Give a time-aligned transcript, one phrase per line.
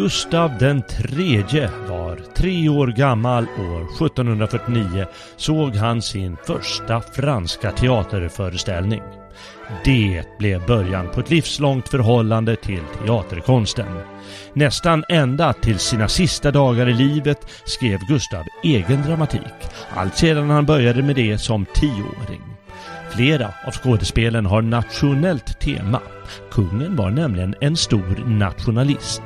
[0.00, 9.02] Gustav den tredje var tre år gammal år 1749 såg han sin första franska teaterföreställning.
[9.84, 13.86] Det blev början på ett livslångt förhållande till teaterkonsten.
[14.52, 20.66] Nästan ända till sina sista dagar i livet skrev Gustav egen dramatik, allt sedan han
[20.66, 22.42] började med det som tioåring.
[23.10, 26.00] Flera av skådespelen har nationellt tema.
[26.50, 29.22] Kungen var nämligen en stor nationalist.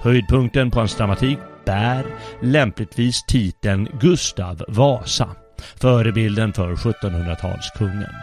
[0.00, 2.04] Höjdpunkten på hans dramatik bär
[2.42, 5.28] lämpligtvis titeln Gustav Vasa,
[5.80, 8.14] förebilden för 1700-talskungen.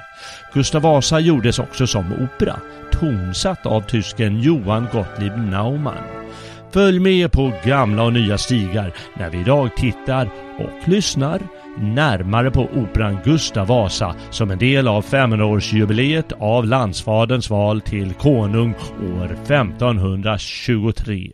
[0.53, 2.59] Gustav Vasa gjordes också som opera,
[2.91, 6.25] tonsatt av tysken Johann Gottlieb Naumann.
[6.71, 10.29] Följ med på gamla och nya stigar när vi idag tittar
[10.59, 11.41] och lyssnar
[11.77, 18.73] närmare på operan Gustav Vasa som en del av 500-årsjubileet av landsfaderns val till konung
[19.19, 21.31] år 1523.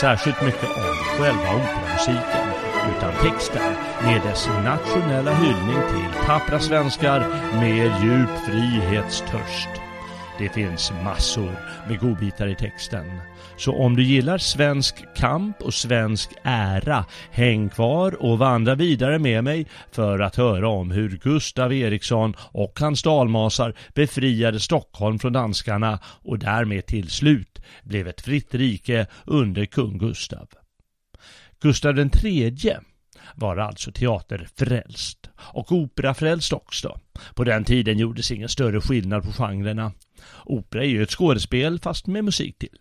[0.00, 2.46] Särskilt mycket om själva operamusiken
[2.96, 3.72] utan texten
[4.02, 7.20] med dess nationella hyllning till tappra svenskar
[7.60, 9.83] med djup frihetstörst.
[10.38, 11.56] Det finns massor
[11.88, 13.20] med godbitar i texten.
[13.56, 19.44] Så om du gillar svensk kamp och svensk ära, häng kvar och vandra vidare med
[19.44, 25.98] mig för att höra om hur Gustav Eriksson och hans dalmasar befriade Stockholm från danskarna
[26.04, 30.48] och därmed till slut blev ett fritt rike under kung Gustav.
[31.60, 32.80] Gustav den tredje
[33.34, 36.98] var alltså teaterfrälst och operafrälst också.
[37.34, 39.92] På den tiden gjordes ingen större skillnad på genrerna.
[40.44, 42.78] Opera är ju ett skådespel fast med musik till.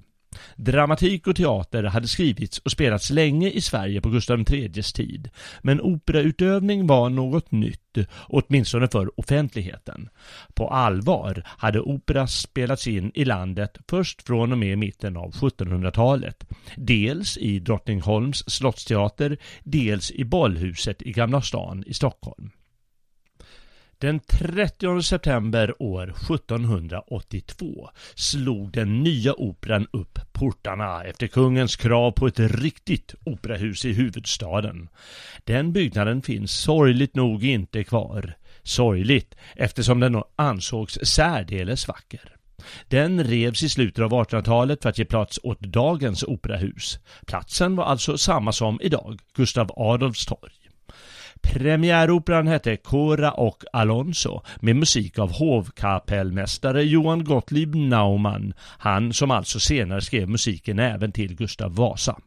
[0.56, 5.30] Dramatik och teater hade skrivits och spelats länge i Sverige på Gustav IIIs tid,
[5.62, 10.10] men operautövning var något nytt, åtminstone för offentligheten.
[10.54, 16.44] På allvar hade opera spelats in i landet först från och med mitten av 1700-talet,
[16.76, 22.52] dels i Drottningholms slottsteater, dels i Bollhuset i Gamla stan i Stockholm.
[24.03, 32.28] Den 30 september år 1782 slog den nya operan upp portarna efter kungens krav på
[32.28, 34.89] ett riktigt operahus i huvudstaden.
[35.44, 38.36] Den byggnaden finns sorgligt nog inte kvar.
[38.63, 42.36] Sorgligt eftersom den ansågs särdeles vacker.
[42.88, 47.00] Den revs i slutet av 1800-talet för att ge plats åt dagens operahus.
[47.28, 50.63] Platsen var alltså samma som idag, Gustav Adolfs torg.
[51.44, 59.60] Premiäroperan hette Cora och Alonso med musik av hovkapellmästare Johan Gottlieb Naumann, han som alltså
[59.60, 62.18] senare skrev musiken även till Gustav Vasa.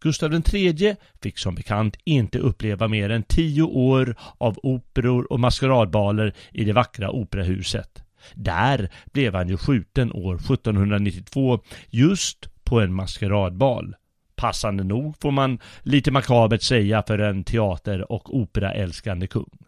[0.00, 6.34] Gustav III fick som bekant inte uppleva mer än tio år av operor och maskeradbaler
[6.52, 8.02] i det vackra operahuset.
[8.34, 11.60] Där blev han ju skjuten år 1792
[11.90, 13.94] just på en maskeradbal
[14.36, 19.58] Passande nog får man lite makabert säga för en teater och operaälskande kung.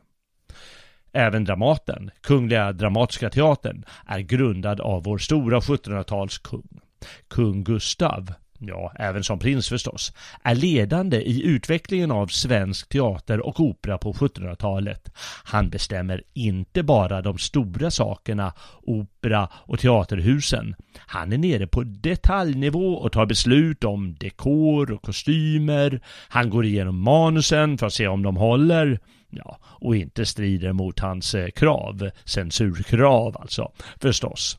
[1.13, 6.81] Även Dramaten, Kungliga Dramatiska Teatern, är grundad av vår stora 1700-talskung.
[7.29, 8.33] Kung Gustav
[8.69, 10.13] ja, även som prins förstås,
[10.43, 15.13] är ledande i utvecklingen av svensk teater och opera på 1700-talet.
[15.45, 18.53] Han bestämmer inte bara de stora sakerna,
[18.83, 20.75] opera och teaterhusen.
[20.99, 26.01] Han är nere på detaljnivå och tar beslut om dekor och kostymer.
[26.29, 28.99] Han går igenom manusen för att se om de håller.
[29.31, 34.59] Ja, och inte strider mot hans eh, krav, censurkrav alltså, förstås.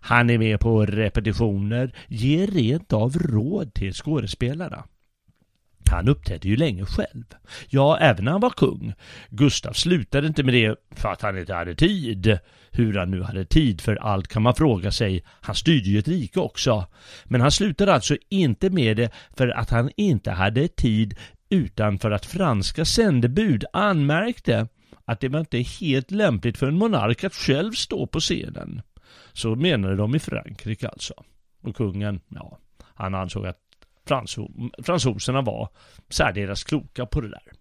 [0.00, 4.84] Han är med på repetitioner, ger rent av råd till skådespelarna.
[5.90, 7.24] Han uppträdde ju länge själv.
[7.68, 8.94] Ja, även när han var kung.
[9.30, 12.38] Gustav slutade inte med det för att han inte hade tid.
[12.70, 15.24] Hur han nu hade tid för allt kan man fråga sig.
[15.40, 16.86] Han styrde ju ett rike också.
[17.24, 21.14] Men han slutade alltså inte med det för att han inte hade tid
[21.50, 24.68] utan för att franska sändebud anmärkte
[25.04, 28.82] att det var inte helt lämpligt för en monark att själv stå på scenen.
[29.32, 31.14] Så menade de i Frankrike alltså.
[31.62, 33.58] Och kungen, ja, han ansåg att
[34.06, 34.48] franso
[34.82, 35.68] fransoserna var
[36.08, 37.52] särdeles kloka på det där.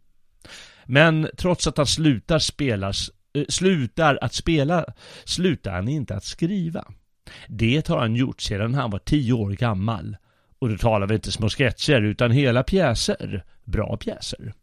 [0.85, 4.85] Men trots att han slutar spelas, äh, slutar att spela,
[5.25, 6.85] slutar han inte att skriva.
[7.47, 10.17] Det har han gjort sedan han var tio år gammal.
[10.59, 13.43] Och då talar vi inte små sketcher utan hela pjäser.
[13.63, 14.53] Bra pjäser.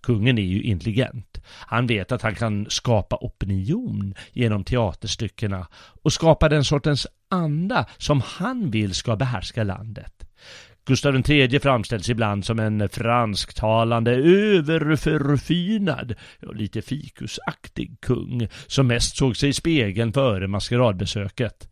[0.00, 1.40] Kungen är ju intelligent.
[1.46, 5.66] Han vet att han kan skapa opinion genom teaterstyckena
[6.02, 10.24] och skapa den sortens anda som han vill ska behärska landet.
[10.86, 16.14] Gustav III framställs ibland som en fransktalande, överförfinad
[16.46, 21.68] och lite fikusaktig kung som mest såg sig i spegeln före maskeradbesöket.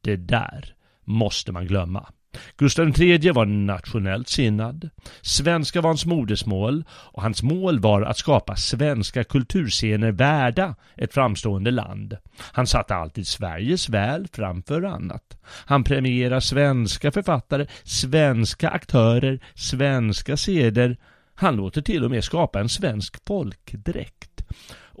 [0.00, 0.74] Det där
[1.04, 2.08] måste man glömma.
[2.56, 4.90] Gustav III var nationellt sinnad.
[5.20, 11.70] Svenska var hans modersmål och hans mål var att skapa svenska kulturscener värda ett framstående
[11.70, 12.16] land.
[12.38, 15.38] Han satte alltid Sveriges väl framför annat.
[15.44, 20.96] Han premierar svenska författare, svenska aktörer, svenska seder.
[21.34, 24.44] Han låter till och med skapa en svensk folkdräkt.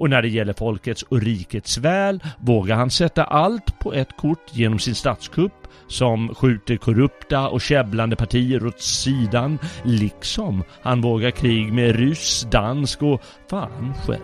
[0.02, 4.50] Och när det gäller folkets och rikets väl vågar han sätta allt på ett kort
[4.52, 5.52] genom sin statskupp
[5.88, 13.02] som skjuter korrupta och käbblande partier åt sidan, liksom han vågar krig med ryss, dansk
[13.02, 14.20] och fan själv.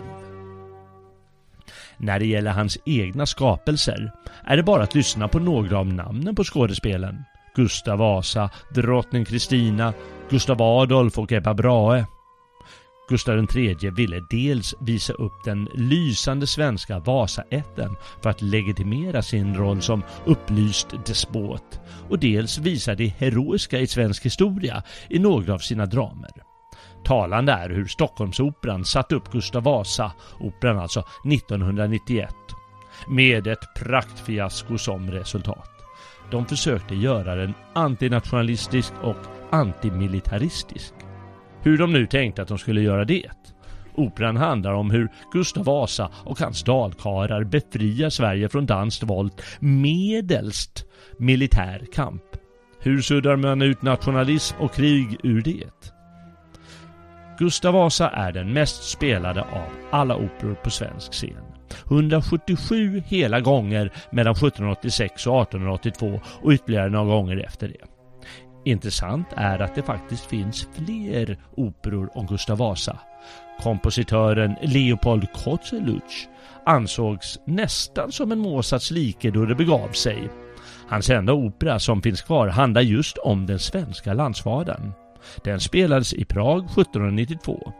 [1.97, 4.11] När det gäller hans egna skapelser
[4.43, 7.23] är det bara att lyssna på några av namnen på skådespelen.
[7.55, 9.93] Gustav Vasa, drottning Kristina,
[10.29, 12.05] Gustav Adolf och Ebba Brahe.
[13.09, 19.81] Gustav III ville dels visa upp den lysande svenska Vasaätten för att legitimera sin roll
[19.81, 21.79] som upplyst despot
[22.09, 26.31] och dels visa det heroiska i svensk historia i några av sina dramer.
[27.03, 32.35] Talande är hur Stockholmsoperan satte upp Gustav Vasa, operan alltså, 1991
[33.07, 35.69] med ett praktfiasko som resultat.
[36.31, 39.17] De försökte göra den antinationalistisk och
[39.51, 40.93] antimilitaristisk.
[41.63, 43.31] Hur de nu tänkte att de skulle göra det.
[43.95, 50.85] Operan handlar om hur Gustav Vasa och hans dalkarar befriar Sverige från danskt våld medelst
[51.17, 52.23] militär kamp.
[52.79, 55.93] Hur suddar man ut nationalism och krig ur det?
[57.39, 61.43] Gustav Vasa är den mest spelade av alla operor på svensk scen.
[61.85, 67.98] 177 hela gånger mellan 1786 och 1882 och ytterligare några gånger efter det.
[68.63, 72.99] Intressant är att det faktiskt finns fler operor om Gustav Vasa.
[73.63, 76.27] Kompositören Leopold Kozeluch
[76.65, 80.29] ansågs nästan som en Mozarts like då det begav sig.
[80.87, 84.91] Hans enda opera som finns kvar handlar just om den svenska landsfadern.
[85.43, 87.73] Den spelades i Prag 1792.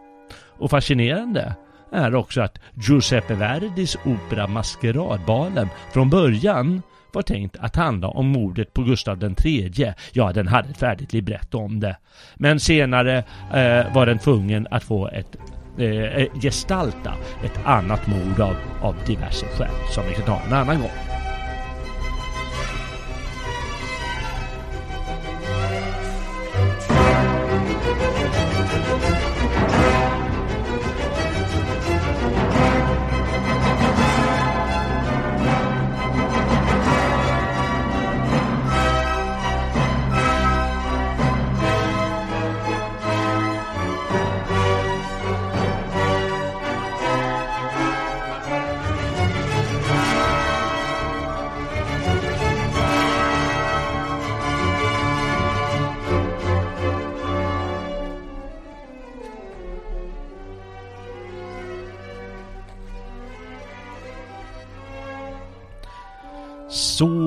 [0.60, 1.56] Och fascinerande
[1.92, 6.82] är också att Giuseppe Verdis opera Maskeradbalen från början
[7.14, 9.94] var tänkt att handla om mordet på Gustav III.
[10.12, 11.98] Ja, den hade ett färdigt libretto om det.
[12.36, 13.18] Men senare
[13.54, 15.36] eh, var den tvungen att få ett
[15.78, 17.14] eh, eh gestalta
[17.44, 21.19] ett annat mord av, av diverse skäl som vi kan ta en annan gång.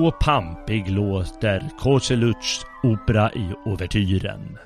[0.03, 4.57] Så pampig låter Kozeluts opera i Ouvertyren.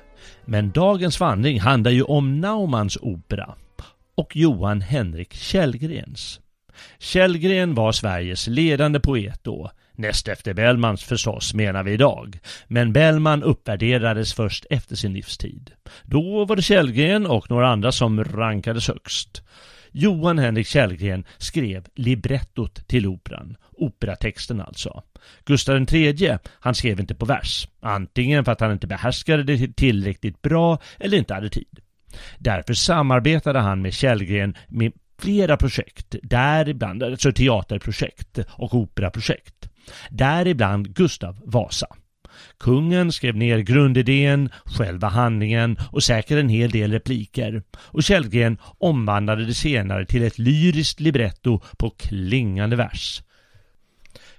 [0.44, 3.54] Men dagens vandring handlar ju om Naumans opera
[4.14, 6.40] och Johan Henrik Källgrens.
[6.98, 12.38] Källgren var Sveriges ledande poet då, näst efter Bellmans förstås menar vi idag.
[12.66, 15.70] Men Bellman uppvärderades först efter sin livstid.
[16.02, 19.42] Då var det Källgren och några andra som rankades högst.
[19.92, 25.02] Johan Henrik Källgren skrev librettot till operan, operatexten alltså.
[25.44, 30.42] Gustav III, han skrev inte på vers, antingen för att han inte behärskade det tillräckligt
[30.42, 31.80] bra eller inte hade tid.
[32.38, 39.68] Därför samarbetade han med Källgren med flera projekt, däribland alltså teaterprojekt och operaprojekt.
[40.10, 41.86] Däribland Gustav Vasa.
[42.58, 47.62] Kungen skrev ner grundidén, själva handlingen och säkert en hel del repliker.
[47.72, 53.22] Och Källgren omvandlade det senare till ett lyriskt libretto på klingande vers.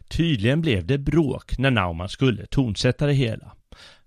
[0.07, 3.51] Tydligen blev det bråk när Naumann skulle tonsätta det hela.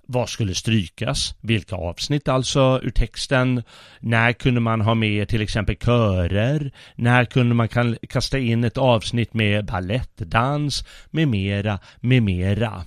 [0.06, 1.34] Vad skulle strykas?
[1.40, 3.62] Vilka avsnitt alltså ur texten?
[4.00, 6.72] När kunde man ha med till exempel körer?
[6.94, 7.68] När kunde man
[8.08, 10.84] kasta in ett avsnitt med ballettdans?
[11.10, 12.84] Med mera, med mera.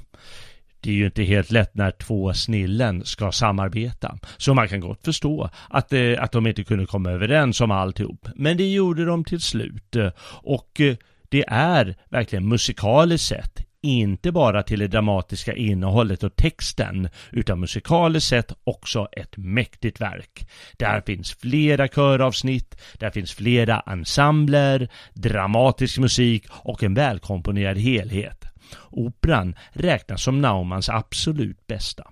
[0.85, 4.17] Det är ju inte helt lätt när två snillen ska samarbeta.
[4.37, 8.27] Så man kan gott förstå att, eh, att de inte kunde komma överens om alltihop.
[8.35, 9.95] Men det gjorde de till slut.
[9.95, 10.09] Eh,
[10.43, 10.95] och eh,
[11.29, 18.29] det är verkligen musikaliskt sett inte bara till det dramatiska innehållet och texten utan musikaliskt
[18.29, 20.47] sett också ett mäktigt verk.
[20.77, 28.45] Där finns flera köravsnitt, där finns flera ensembler, dramatisk musik och en välkomponerad helhet.
[28.89, 32.11] Operan räknas som Naumanns absolut bästa.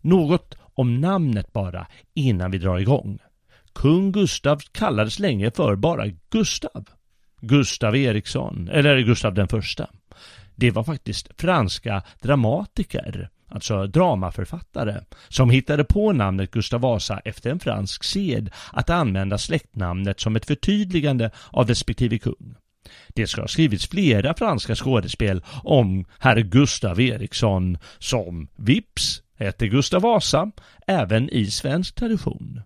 [0.00, 3.18] Något om namnet bara innan vi drar igång.
[3.74, 6.88] Kung Gustav kallades länge för bara Gustav.
[7.40, 9.90] Gustav Eriksson, eller Gustav den första.
[10.54, 17.60] Det var faktiskt franska dramatiker, alltså dramaförfattare, som hittade på namnet Gustav Vasa efter en
[17.60, 22.54] fransk sed att använda släktnamnet som ett förtydligande av respektive kung.
[23.08, 30.02] Det ska ha skrivits flera franska skådespel om herr Gustav Eriksson som vips hette Gustav
[30.02, 30.50] Vasa
[30.86, 32.62] även i svensk tradition.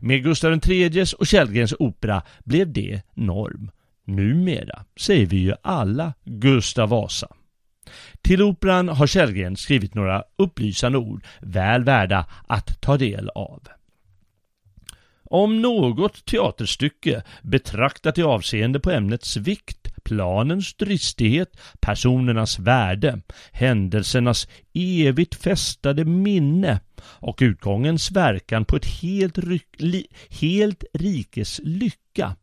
[0.00, 3.70] Med Gustav IIIs och Källgrens opera blev det norm.
[4.04, 7.28] Numera säger vi ju alla Gustav Vasa.
[8.22, 13.62] Till operan har Källgren skrivit några upplysande ord väl värda att ta del av.
[15.30, 23.20] Om något teaterstycke betraktat i avseende på ämnets vikt, planens dristighet, personernas värde,
[23.52, 29.38] händelsernas evigt fästade minne och utgångens verkan på ett helt,
[29.76, 30.06] li,
[30.40, 32.36] helt rikes lycka.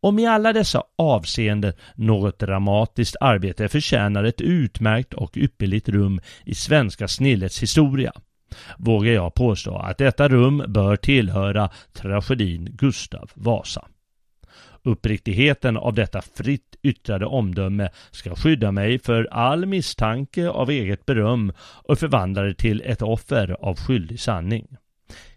[0.00, 6.54] Om i alla dessa avseenden något dramatiskt arbete förtjänar ett utmärkt och ypperligt rum i
[6.54, 8.12] svenska snillets historia
[8.78, 13.86] vågar jag påstå att detta rum bör tillhöra tragedin Gustav Vasa.
[14.82, 21.52] Uppriktigheten av detta fritt yttrade omdöme ska skydda mig för all misstanke av eget beröm
[21.58, 24.66] och förvandla det till ett offer av skyldig sanning.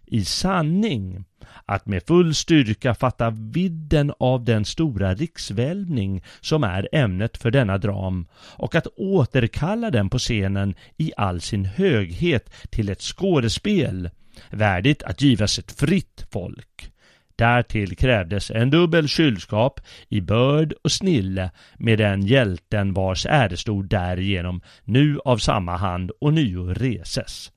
[0.06, 1.26] I sanning
[1.66, 7.78] att med full styrka fatta vidden av den stora riksvälvning som är ämnet för denna
[7.78, 14.10] dram och att återkalla den på scenen i all sin höghet till ett skådespel
[14.50, 16.92] värdigt att givas ett fritt folk.
[17.36, 24.62] Därtill krävdes en dubbel kylskap i börd och snille med den hjälten vars äresord därigenom
[24.84, 27.52] nu av samma hand och nio reses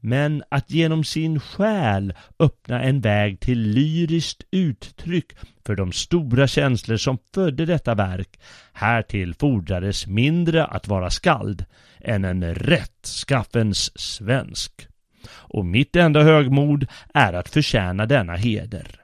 [0.00, 5.32] men att genom sin själ öppna en väg till lyriskt uttryck
[5.66, 8.40] för de stora känslor som födde detta verk.
[8.72, 11.64] Härtill fordrades mindre att vara skald
[12.00, 14.86] än en rättskaffens svensk.
[15.32, 18.99] Och mitt enda högmod är att förtjäna denna heder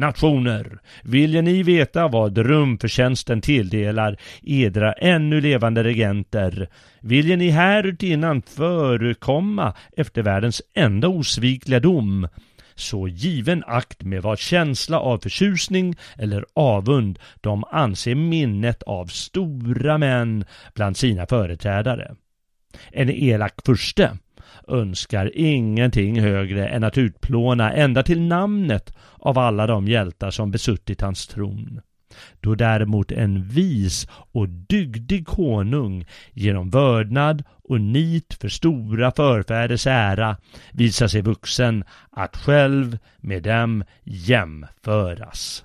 [0.00, 0.78] nationer.
[1.02, 6.68] Vilja ni veta vad rumförtjänsten tilldelar edra ännu levande regenter?
[7.00, 12.28] Vilja ni härutinnan förekomma efter världens enda osvikliga dom?
[12.74, 19.98] Så given akt med vad känsla av förtjusning eller avund de anser minnet av stora
[19.98, 22.14] män bland sina företrädare.
[22.92, 24.18] En elak furste
[24.70, 31.00] önskar ingenting högre än att utplåna ända till namnet av alla de hjältar som besuttit
[31.00, 31.80] hans tron.
[32.40, 40.36] Då däremot en vis och dygdig konung genom vördnad och nit för stora förfäders ära
[40.72, 45.64] visar sig vuxen att själv med dem jämföras.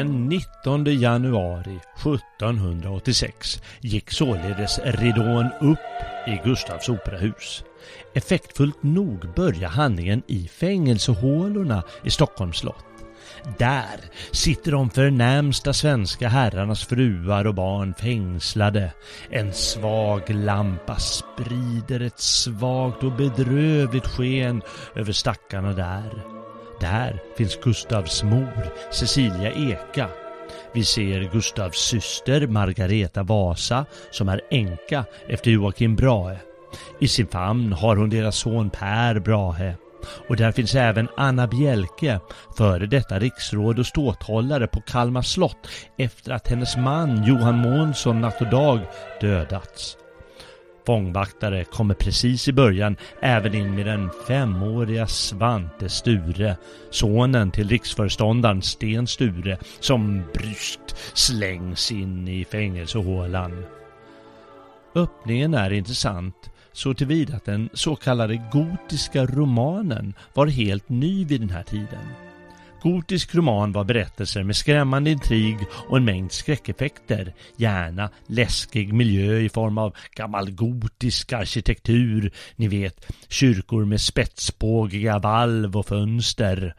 [0.00, 5.78] Den 19 januari 1786 gick således ridån upp
[6.26, 7.64] i Gustavs operahus.
[8.14, 12.84] Effektfullt nog börjar handlingen i fängelsehålorna i Stockholms slott.
[13.58, 18.92] Där sitter de förnämsta svenska herrarnas fruar och barn fängslade.
[19.30, 24.62] En svag lampa sprider ett svagt och bedrövligt sken
[24.94, 26.39] över stackarna där.
[26.80, 30.08] Där finns Gustavs mor, Cecilia Eka.
[30.74, 36.38] Vi ser Gustavs syster Margareta Vasa som är änka efter Joakim Brahe.
[37.00, 39.74] I sin famn har hon deras son Per Brahe.
[40.28, 42.20] Och där finns även Anna Bjelke,
[42.56, 48.40] före detta riksråd och ståthållare på Kalmar slott efter att hennes man Johan Månsson natt
[48.40, 48.80] och dag
[49.20, 49.96] dödats.
[50.86, 56.56] Fångvaktare kommer precis i början även in med den femåriga Svante Sture,
[56.90, 63.64] sonen till riksföreståndaren Sten Sture, som bryskt slängs in i fängelsehålan.
[64.94, 71.40] Öppningen är intressant så tillvida att den så kallade gotiska romanen var helt ny vid
[71.40, 72.29] den här tiden.
[72.82, 79.48] Gotisk roman var berättelser med skrämmande intrig och en mängd skräckeffekter, gärna läskig miljö i
[79.48, 86.74] form av gammal gotisk arkitektur, ni vet kyrkor med spetsbågiga valv och fönster.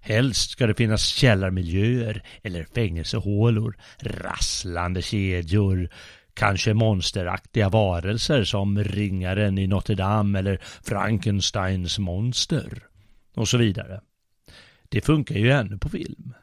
[0.00, 5.88] Helst ska det finnas källarmiljöer eller fängelsehålor, rasslande kedjor,
[6.34, 12.82] kanske monsteraktiga varelser som ringaren i Notre Dame eller Frankensteins monster.
[13.36, 14.00] Och så vidare.
[14.88, 16.34] Det funkar ju ännu på film.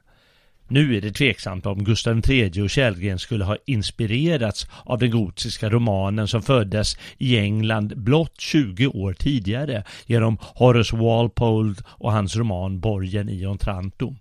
[0.72, 5.70] Nu är det tveksamt om Gustav III och Källgren skulle ha inspirerats av den gotiska
[5.70, 12.80] romanen som föddes i England blott 20 år tidigare genom Horace Walpole och hans roman
[12.80, 14.16] Borgen i Ontranto.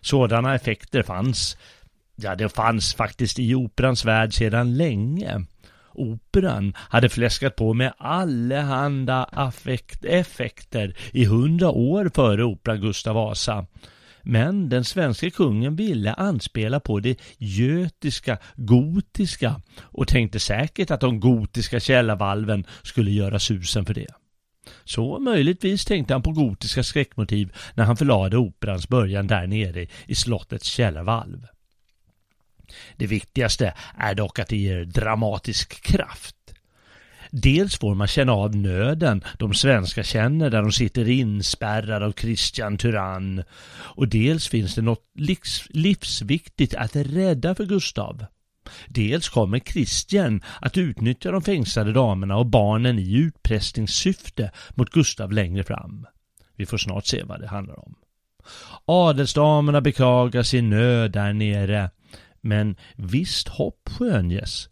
[0.00, 1.56] Sådana effekter fanns,
[2.16, 5.44] ja det fanns faktiskt i operans värld sedan länge.
[5.98, 13.66] Operan hade fläskat på med allehanda affekt, effekter i hundra år före operan Gustav Vasa.
[14.22, 21.20] Men den svenska kungen ville anspela på det götiska, gotiska och tänkte säkert att de
[21.20, 24.14] gotiska källarvalven skulle göra susen för det.
[24.84, 30.14] Så möjligtvis tänkte han på gotiska skräckmotiv när han förlade operans början där nere i
[30.14, 31.46] slottets källarvalv.
[32.96, 36.34] Det viktigaste är dock att det ger dramatisk kraft.
[37.30, 42.78] Dels får man känna av nöden de svenska känner där de sitter inspärrade av Christian
[42.78, 43.42] Tyrann.
[43.70, 45.04] Och dels finns det något
[45.72, 48.24] livsviktigt att rädda för Gustav.
[48.88, 55.64] Dels kommer Christian att utnyttja de fängslade damerna och barnen i utpressningssyfte mot Gustav längre
[55.64, 56.06] fram.
[56.56, 57.94] Vi får snart se vad det handlar om.
[58.84, 61.90] Adelsdamerna beklagar sin nöd där nere
[62.40, 64.68] men visst hopp skönjes.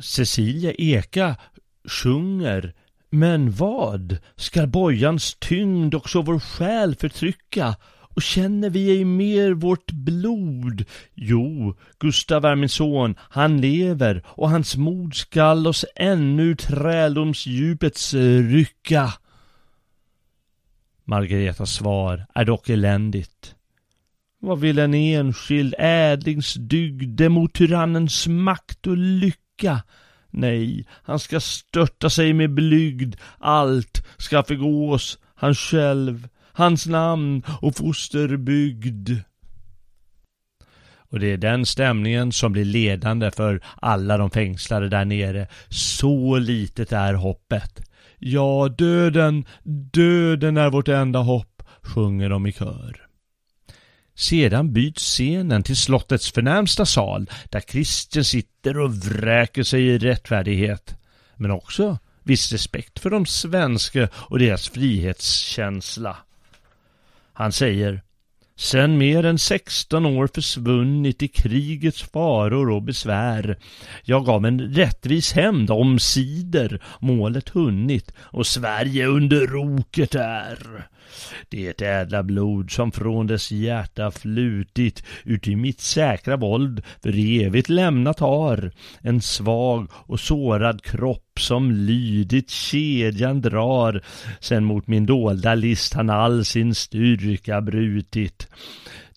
[0.00, 1.36] Cecilia Eka
[1.88, 2.74] sjunger
[3.10, 7.76] Men vad skall bojans tyngd också vår själ förtrycka?
[8.16, 10.84] Och känner vi ej mer vårt blod?
[11.14, 18.42] Jo, Gustav är min son, han lever och hans mod skall oss ännu träldomsdjupets eh,
[18.42, 19.12] rycka.
[21.04, 23.55] Margaretas svar är dock eländigt.
[24.40, 29.82] Vad vill en enskild ädlingsdygd mot tyrannens makt och lycka?
[30.30, 33.16] Nej, han ska störta sig med blygd.
[33.38, 39.10] Allt ska förgås, han själv, hans namn och fosterbygd.
[41.10, 45.46] Och det är den stämningen som blir ledande för alla de fängslade där nere.
[45.68, 47.80] Så litet är hoppet.
[48.18, 49.44] Ja, döden,
[49.92, 53.05] döden är vårt enda hopp, sjunger de i kör.
[54.16, 60.94] Sedan byts scenen till slottets förnämsta sal där Christian sitter och vräker sig i rättfärdighet.
[61.34, 66.16] Men också viss respekt för de svenska och deras frihetskänsla.
[67.32, 68.02] Han säger
[68.58, 73.58] Sen mer än 16 år försvunnit i krigets faror och besvär.
[74.02, 80.88] Jag gav en rättvis hämnd omsider målet hunnit och Sverige under roket är.
[81.48, 87.68] Det ädla blod som från dess hjärta flutit ut i mitt säkra våld för evigt
[87.68, 88.72] lämnat har.
[89.00, 94.02] En svag och sårad kropp som lydigt kedjan drar.
[94.40, 98.48] Sen mot min dolda list han all sin styrka brutit.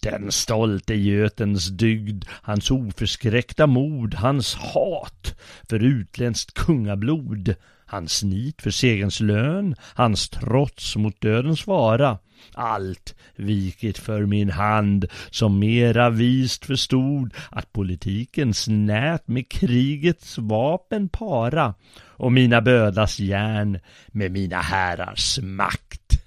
[0.01, 5.35] Den stolte götens dygd, hans oförskräckta mod, hans hat
[5.69, 7.55] för utländskt kungablod
[7.89, 12.17] hans nit för segerns lön, hans trots mot dödens vara,
[12.53, 21.09] Allt vikit för min hand som mera vist förstod att politikens nät med krigets vapen
[21.09, 26.25] para och mina bödlars järn med mina herrars makt.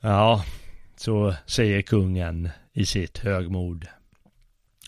[0.00, 0.44] Ja,
[0.96, 3.86] så säger kungen i sitt högmod.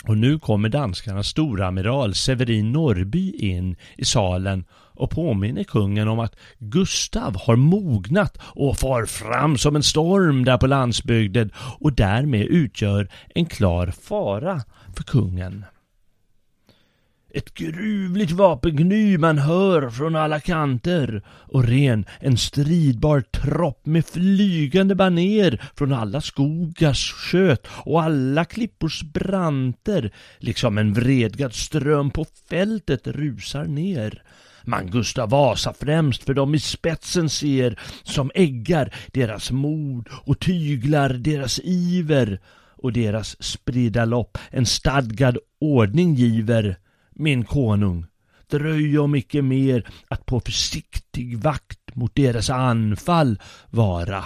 [0.05, 6.37] Och nu kommer danskarnas storamiral Severin Norrby in i salen och påminner kungen om att
[6.59, 13.09] Gustav har mognat och far fram som en storm där på landsbygden och därmed utgör
[13.35, 14.63] en klar fara
[14.97, 15.65] för kungen.
[17.35, 24.95] Ett gruvligt vapengny man hör från alla kanter och ren en stridbar tropp med flygande
[24.95, 33.07] baner från alla skogars sköt och alla klippors branter liksom en vredgad ström på fältet
[33.07, 34.23] rusar ner.
[34.65, 41.09] Man Gustav Vasa främst för dem i spetsen ser som äggar deras mod och tyglar
[41.09, 42.41] deras iver
[42.77, 46.77] och deras spridda lopp en stadgad ordning giver
[47.19, 48.07] min konung,
[48.51, 53.39] dröj om icke mer att på försiktig vakt mot deras anfall
[53.71, 54.25] vara.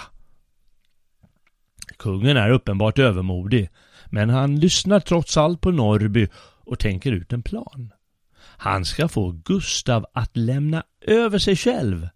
[1.98, 3.68] Kungen är uppenbart övermodig,
[4.06, 6.28] men han lyssnar trots allt på Norrby
[6.64, 7.92] och tänker ut en plan.
[8.38, 12.08] Han ska få Gustav att lämna över sig själv.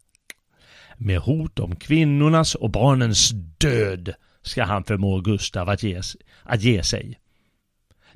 [0.96, 6.00] Med hot om kvinnornas och barnens död ska han förmå Gustav att ge,
[6.42, 7.18] att ge sig.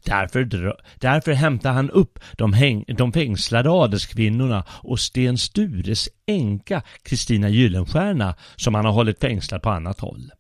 [0.04, 7.48] Därför, därför hämtar han upp de, häng, de fängslade adelskvinnorna och Sten Stures änka Kristina
[7.48, 10.30] Gyllenstierna som han har hållit fängslad på annat håll.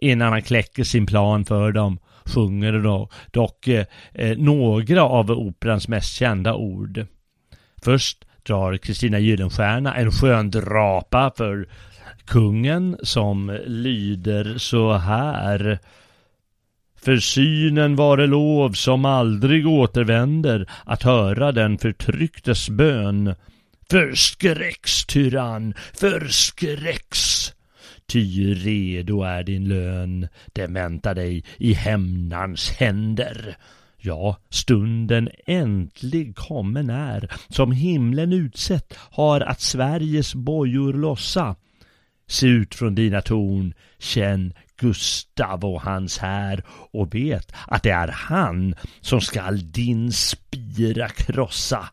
[0.00, 5.88] Innan han kläcker sin plan för dem sjunger då, dock eh, eh, några av operans
[5.88, 7.06] mest kända ord.
[7.82, 11.68] Först drar Kristina Gyllenstierna en skön drapa för
[12.24, 15.78] kungen som lyder så här
[17.04, 23.34] för synen vare lov som aldrig återvänder att höra den förtrycktes bön.
[23.90, 27.52] Förskräcks, tyrann, förskräcks!
[28.06, 33.56] Ty redo är din lön, den väntar dig i hämnarns händer.
[33.98, 41.56] Ja, stunden äntlig kommen är, som himlen utsett har att Sveriges bojor lossa.
[42.26, 48.08] Se ut från dina torn, känn Gustav och hans här och vet att det är
[48.08, 51.88] han som skall din spira krossa.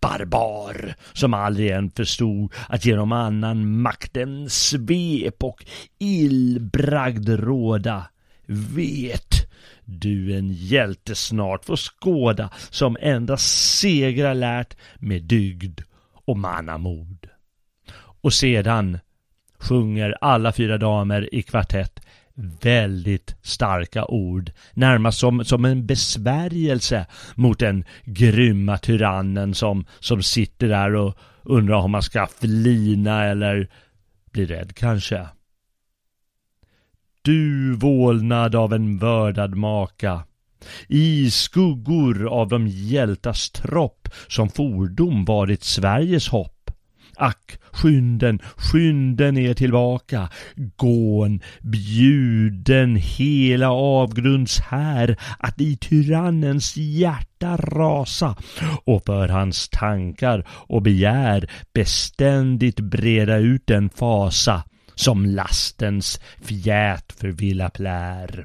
[0.00, 5.64] Barbar som aldrig än förstod att genom annan makten svep och
[5.98, 8.06] illbragd råda.
[8.46, 9.50] Vet
[9.84, 15.80] du en hjälte snart får skåda som endast segra lärt med dygd
[16.26, 17.26] och mannamod.
[17.96, 18.98] Och sedan
[19.58, 22.03] sjunger alla fyra damer i kvartett
[22.36, 30.68] väldigt starka ord, närmast som, som en besvärjelse mot den grymma tyrannen som, som sitter
[30.68, 33.70] där och undrar om man ska flina eller
[34.32, 35.26] bli rädd kanske.
[37.22, 40.24] Du vålnad av en vördad maka,
[40.88, 46.53] i skuggor av de hjältas tropp som fordom varit Sveriges hopp
[47.16, 50.28] Ack, skynden, skynden er tillbaka.
[50.76, 58.36] Gån, bjuden hela avgrunds här att i tyrannens hjärta rasa
[58.84, 64.62] och för hans tankar och begär beständigt breda ut en fasa
[64.94, 68.44] som lastens fjät för villa plär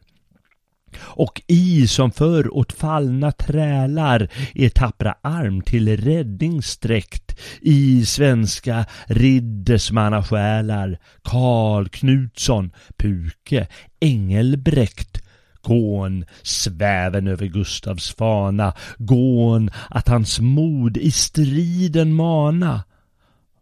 [1.02, 8.86] och i som förr åt fallna trälar er tappra arm till räddning sträckt i svenska
[9.06, 13.68] riddersmannasjälar Karl Knutsson, Puke,
[14.00, 15.22] Engelbrekt
[15.62, 22.84] Gån sväven över Gustavs fana, gån att hans mod i striden mana.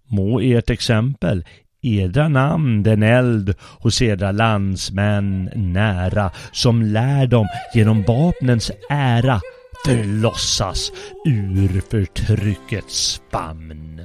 [0.08, 1.46] Må ert exempel
[1.88, 9.42] edra namn den eld hos edra landsmän nära som lär dem genom vapnens ära
[9.86, 10.92] förlossas
[11.26, 14.02] ur förtryckets famn.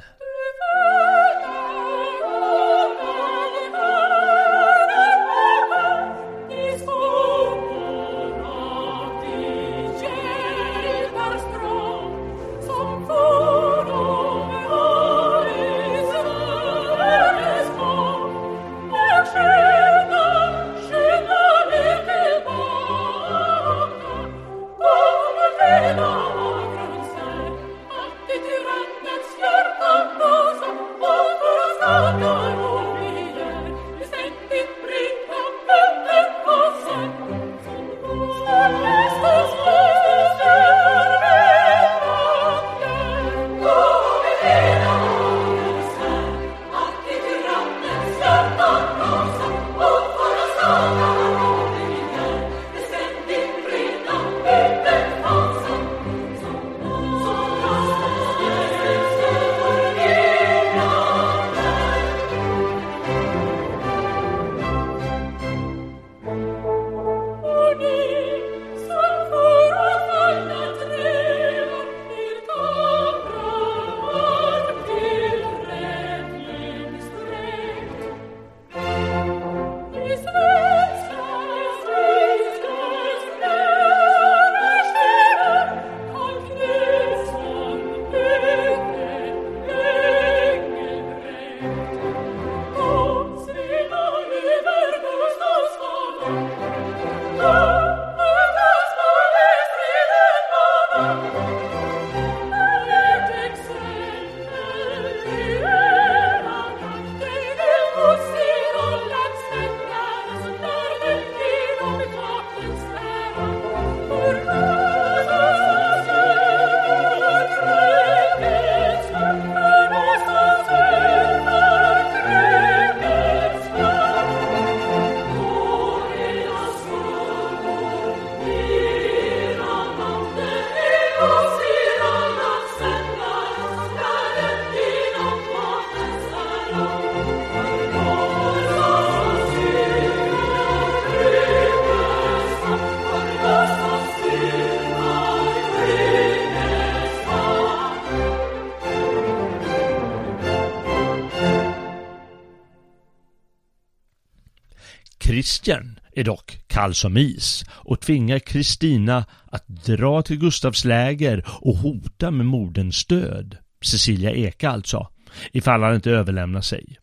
[155.63, 161.77] Sebastian är dock kall som is och tvingar Kristina att dra till Gustavs läger och
[161.77, 163.57] hota med moderns död.
[163.85, 165.09] Cecilia Eka alltså,
[165.53, 166.97] ifall han inte överlämnar sig.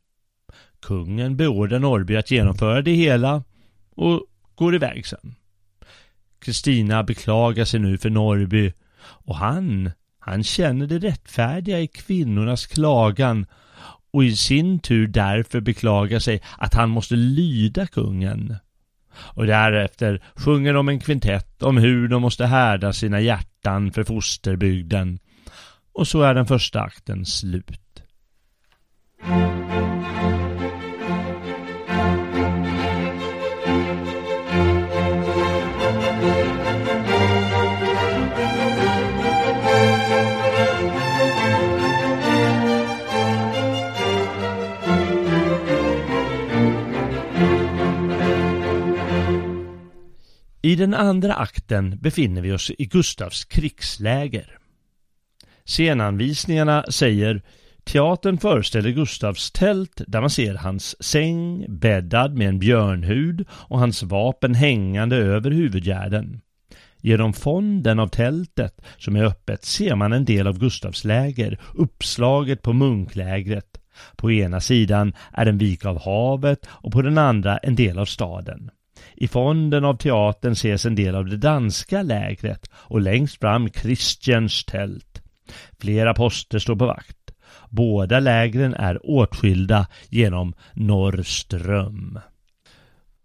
[0.81, 3.43] Kungen beordrar Norrby att genomföra det hela
[3.95, 5.35] och går iväg sen.
[6.39, 13.45] Kristina beklagar sig nu för Norrby och han, han känner det rättfärdiga i kvinnornas klagan
[14.11, 18.55] och i sin tur därför beklagar sig att han måste lyda kungen.
[19.15, 25.19] Och därefter sjunger de en kvintett om hur de måste härda sina hjärtan för fosterbygden.
[25.93, 28.03] Och så är den första akten slut.
[50.61, 54.57] I den andra akten befinner vi oss i Gustavs krigsläger.
[55.65, 57.41] Scenanvisningarna säger
[57.83, 64.03] Teatern föreställer Gustavs tält där man ser hans säng bäddad med en björnhud och hans
[64.03, 66.41] vapen hängande över huvudgärden.
[67.01, 72.61] Genom fonden av tältet som är öppet ser man en del av Gustavs läger uppslaget
[72.61, 73.77] på munklägret
[74.15, 78.05] På ena sidan är en vik av havet och på den andra en del av
[78.05, 78.71] staden.
[79.21, 84.65] I fonden av teatern ses en del av det danska lägret och längst fram Christians
[84.65, 85.21] tält.
[85.81, 87.31] Flera poster står på vakt.
[87.69, 92.19] Båda lägren är åtskilda genom Norrström.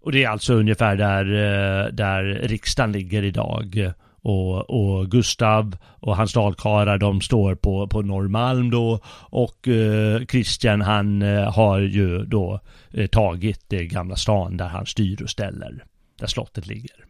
[0.01, 3.93] Och det är alltså ungefär där, eh, där riksdagen ligger idag.
[4.25, 10.81] Och, och Gustav och hans dalkarlar de står på, på Norrmalm då och eh, Christian
[10.81, 12.61] han eh, har ju då
[12.91, 15.85] eh, tagit det gamla stan där han styr och ställer.
[16.19, 17.05] Där slottet ligger.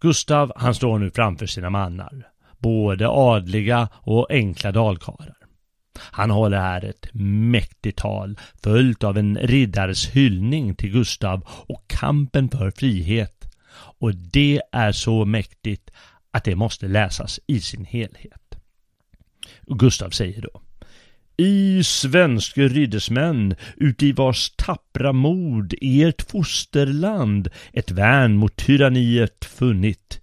[0.00, 2.28] Gustav han står nu framför sina mannar.
[2.58, 5.36] Både adliga och enkla dalkarlar.
[5.98, 7.08] Han håller här ett
[7.50, 13.32] mäktigt tal följt av en riddares hyllning till Gustav och kampen för frihet.
[13.98, 15.90] Och det är så mäktigt
[16.36, 18.58] att det måste läsas i sin helhet.
[19.66, 20.60] Och Gustav säger då
[21.36, 30.20] i svenske riddersmän, uti vars tappra mod ert fosterland ett värn mot tyranniet funnit.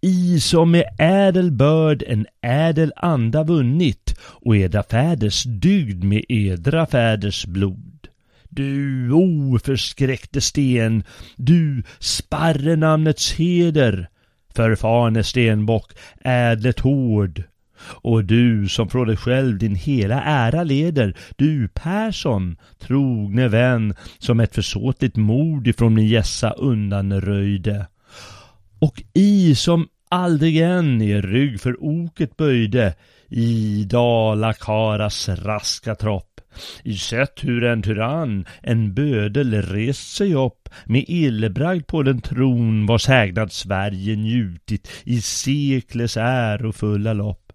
[0.00, 6.86] I som med ädel börd en ädel anda vunnit och edra fäders dygd med edra
[6.86, 8.08] fäders blod.
[8.48, 11.04] Du oförskräckte sten,
[11.36, 14.08] du sparre namnets heder,
[14.56, 15.92] förfarne stenbock,
[16.24, 17.42] ädlet hård.
[17.84, 24.40] Och du som från dig själv din hela ära leder, du Persson, trogne vän, som
[24.40, 27.86] ett försåtligt mord ifrån min gässa undanröjde.
[28.78, 32.94] Och i som aldrig än er rygg för oket böjde,
[33.28, 36.31] i Dalakaras raska tropp.
[36.84, 42.86] I sett hur en tyrann, en bödel, rest sig upp med illbragd på den tron
[42.86, 47.52] vars hägnad Sverige njutit i sekles ärofulla lopp.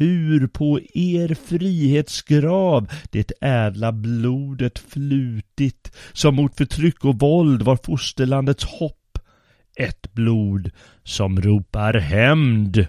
[0.00, 8.64] Hur på er frihetsgrav det ädla blodet flutit som mot förtryck och våld var fosterlandets
[8.64, 9.18] hopp.
[9.76, 10.70] Ett blod
[11.04, 12.86] som ropar hämnd,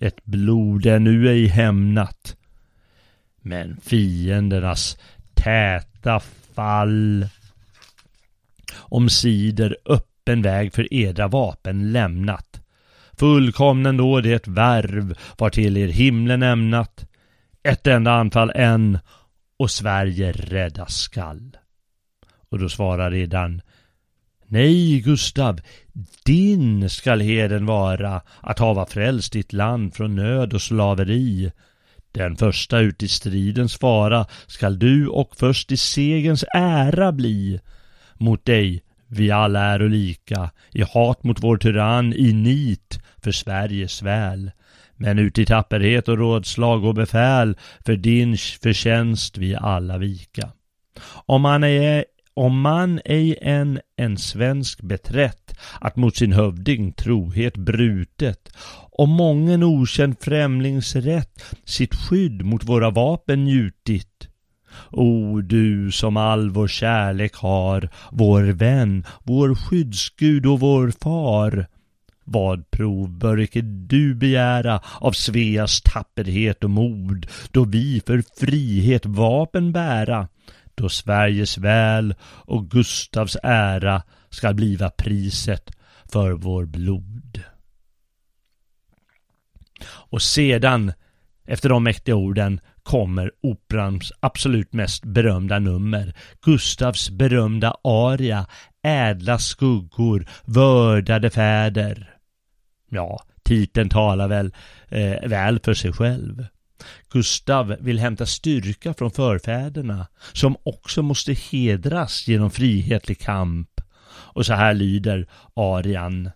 [0.00, 2.36] ett blod ännu ej hämnat.
[3.42, 4.98] Men fiendernas
[5.34, 6.20] täta
[6.54, 7.26] fall
[8.78, 12.60] omsider öppen väg för edra vapen lämnat.
[13.12, 17.06] Fullkomnen då det värv var till er himlen ämnat.
[17.62, 18.98] Ett enda anfall än
[19.56, 21.56] och Sverige räddas skall.
[22.50, 23.62] Och då svarar redan
[24.46, 25.60] Nej, Gustav,
[26.24, 31.52] din skall heden vara att hava frälst ditt land från nöd och slaveri.
[32.12, 37.60] Den första ut i stridens fara skall du och först i segens ära bli.
[38.14, 44.02] Mot dig vi alla är lika, i hat mot vår tyrann, i nit för Sveriges
[44.02, 44.50] väl.
[44.96, 50.50] Men ut i tapperhet och rådslag och befäl, för din förtjänst vi alla vika.
[51.26, 57.56] Om man är om man ej än en svensk beträtt att mot sin hövding trohet
[57.56, 58.48] brutet,
[58.92, 64.28] om mången okänd främlingsrätt sitt skydd mot våra vapen njutit,
[64.90, 71.66] O du som all vår kärlek har, vår vän, vår skyddsgud och vår far.
[72.24, 79.06] Vad prov bör icke du begära av Sveas tapperhet och mod, då vi för frihet
[79.06, 80.28] vapen bära,
[80.74, 85.70] då Sveriges väl och Gustavs ära skall bliva priset
[86.12, 87.42] för vår blod.
[89.84, 90.92] Och sedan,
[91.46, 98.46] efter de mäktiga orden, kommer operans absolut mest berömda nummer, Gustavs berömda aria,
[98.82, 102.16] Ädla skuggor, vördade fäder.
[102.88, 104.52] Ja, titeln talar väl
[104.88, 106.46] eh, väl för sig själv.
[107.10, 113.68] Gustav vill hämta styrka från förfäderna som också måste hedras genom frihetlig kamp.
[114.34, 116.30] Och så här lyder arian,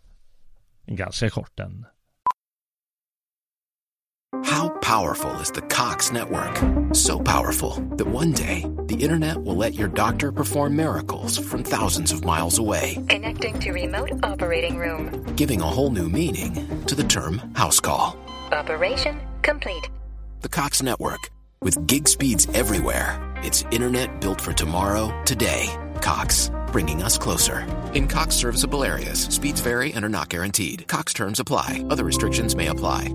[0.86, 1.86] ganska kort den.
[4.44, 6.62] How powerful is the Cox network?
[6.94, 12.12] So powerful that one day the internet will let your doctor perform miracles from thousands
[12.12, 12.98] of miles away.
[13.08, 15.10] Connecting to remote operating room.
[15.36, 18.16] Giving a whole new meaning to the term house call.
[18.52, 19.88] Operation complete.
[20.42, 21.30] The Cox network
[21.62, 23.32] with gig speeds everywhere.
[23.42, 25.74] It's internet built for tomorrow, today.
[26.02, 27.66] Cox, bringing us closer.
[27.94, 30.86] In Cox serviceable areas, speeds vary and are not guaranteed.
[30.88, 31.84] Cox terms apply.
[31.88, 33.14] Other restrictions may apply.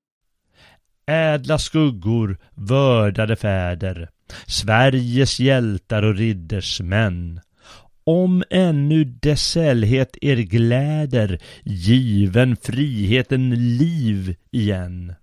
[1.05, 4.09] Ädla skuggor, vördade fäder,
[4.47, 7.41] Sveriges hjältar och riddersmän.
[8.03, 15.13] Om ännu dess sällhet er gläder, given friheten liv igen.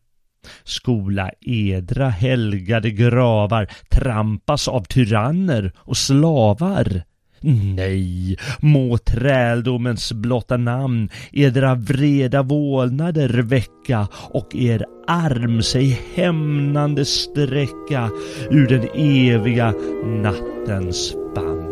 [0.64, 7.02] Skola edra helgade gravar trampas av tyranner och slavar.
[7.42, 7.76] Mm.
[7.76, 18.10] Nej, må träldomens blotta namn edra vreda vålnader väcka och er arm sig hämnande sträcka
[18.50, 19.74] ur den eviga
[20.22, 21.67] nattens band.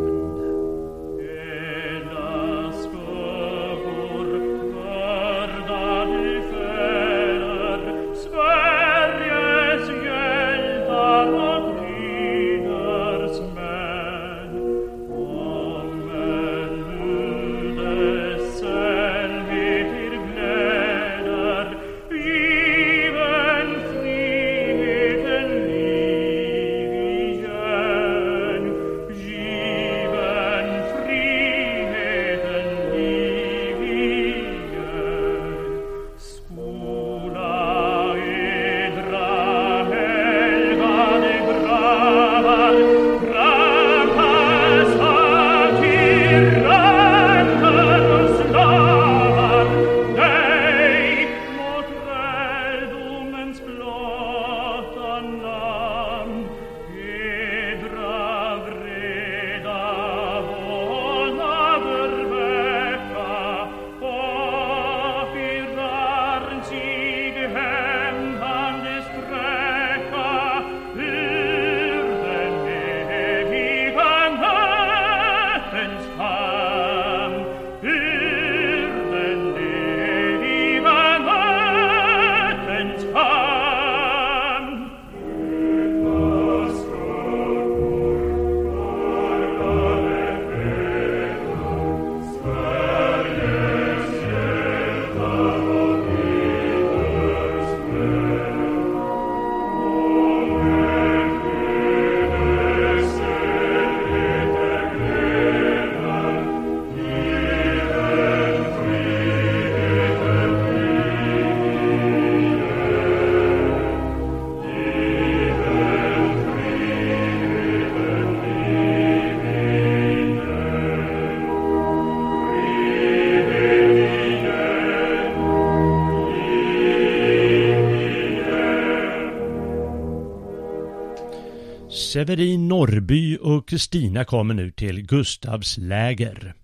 [132.16, 136.54] Severin Norrby och Kristina kommer nu till Gustavs läger.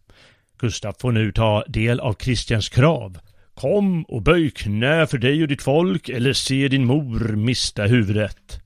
[0.58, 3.18] Gustav får nu ta del av Kristians krav.
[3.54, 8.62] Kom och böj knä för dig och ditt folk eller se din mor mista huvudet.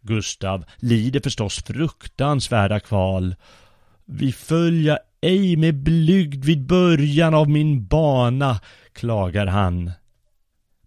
[0.00, 3.34] Gustav lider förstås fruktansvärda kval.
[4.04, 8.60] Vi följa ej med blygd vid början av min bana,
[8.92, 9.90] klagar han.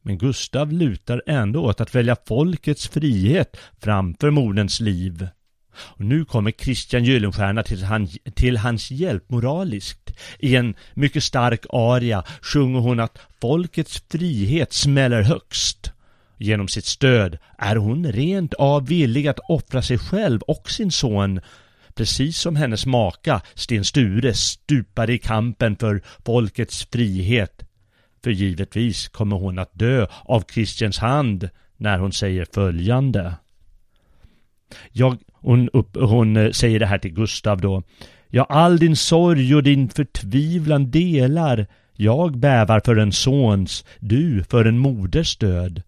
[0.03, 5.27] Men Gustav lutar ändå åt att välja folkets frihet framför moderns liv.
[5.75, 10.19] Och nu kommer Christian Gyllenstierna till, han, till hans hjälp moraliskt.
[10.39, 15.91] I en mycket stark aria sjunger hon att folkets frihet smäller högst.
[16.37, 21.39] Genom sitt stöd är hon rent av villig att offra sig själv och sin son
[21.95, 27.63] precis som hennes maka Sten Sture stupade i kampen för folkets frihet
[28.23, 33.35] för givetvis kommer hon att dö av Christians hand när hon säger följande.
[34.91, 37.83] Jag, hon, upp, hon eh, säger det här till Gustav då.
[38.27, 41.67] Ja, all din sorg och din förtvivlan delar.
[41.93, 45.81] Jag bävar för en sons, du för en moders död.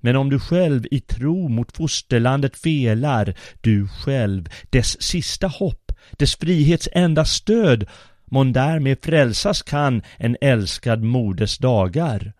[0.00, 6.36] Men om du själv i tro mot fosterlandet felar, du själv, dess sista hopp, dess
[6.36, 7.86] frihets enda stöd,
[8.30, 12.32] mån därmed frälsas kan en älskad moders dagar.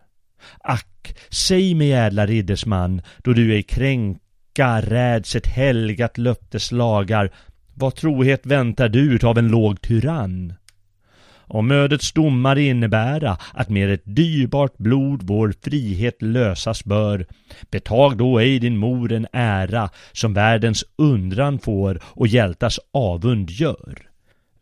[0.59, 7.31] Ack, säg mig ädla riddersman, då du ej kränka räds ett helgat löftes lagar,
[7.73, 10.53] vad trohet väntar du utav en låg tyrann?
[11.53, 17.25] Om ödets domar innebära att med ett dyrbart blod vår frihet lösas bör,
[17.71, 24.10] betag då ej din mor en ära som världens undran får och hjältars avund gör.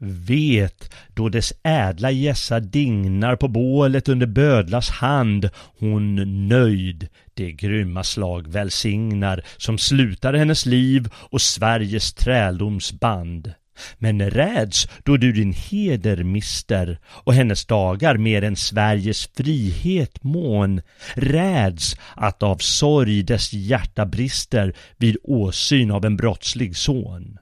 [0.01, 8.03] Vet, då dess ädla gässa dignar på bålet under bödlas hand, hon nöjd det grymma
[8.03, 13.53] slag välsignar som slutar hennes liv och Sveriges träldomsband.
[13.97, 20.81] Men räds då du din heder mister och hennes dagar mer än Sveriges frihet mån.
[21.13, 27.37] Räds att av sorg dess hjärta brister vid åsyn av en brottslig son.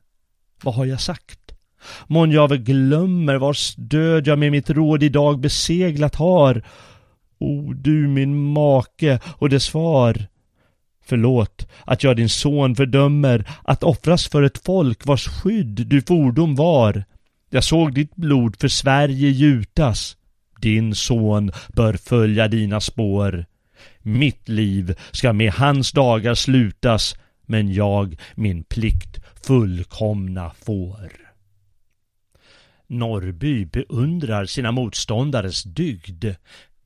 [0.64, 1.47] Vad har jag sagt?
[2.08, 6.64] Mån jag väl glömmer vars död jag med mitt råd idag beseglat har.
[7.40, 10.28] O du min make och dess far.
[11.06, 16.56] Förlåt att jag din son fördömer att offras för ett folk vars skydd du fordom
[16.56, 17.04] var.
[17.50, 20.18] Jag såg ditt blod för Sverige gjutas.
[20.62, 23.46] Din son bör följa dina spår.
[24.02, 27.16] Mitt liv ska med hans dagar slutas,
[27.46, 31.27] men jag min plikt fullkomna får.
[32.88, 36.26] Norrby beundrar sina motståndares dygd.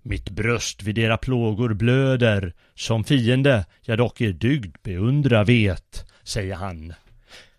[0.02, 6.56] Mitt bröst vid era plågor blöder, som fiende jag dock er dygd beundra vet, säger
[6.56, 6.94] han.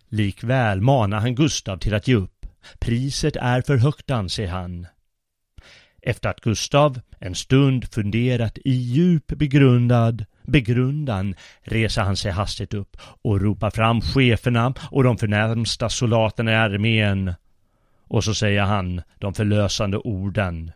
[0.09, 2.45] Likväl manar han Gustav till att ge upp.
[2.79, 4.87] Priset är för högt anser han.
[6.01, 12.97] Efter att Gustav en stund funderat i djup begrundad begrundan reser han sig hastigt upp
[13.21, 17.33] och ropar fram cheferna och de förnämsta soldaterna i armén.
[18.13, 20.71] Och så säger han de förlösande orden.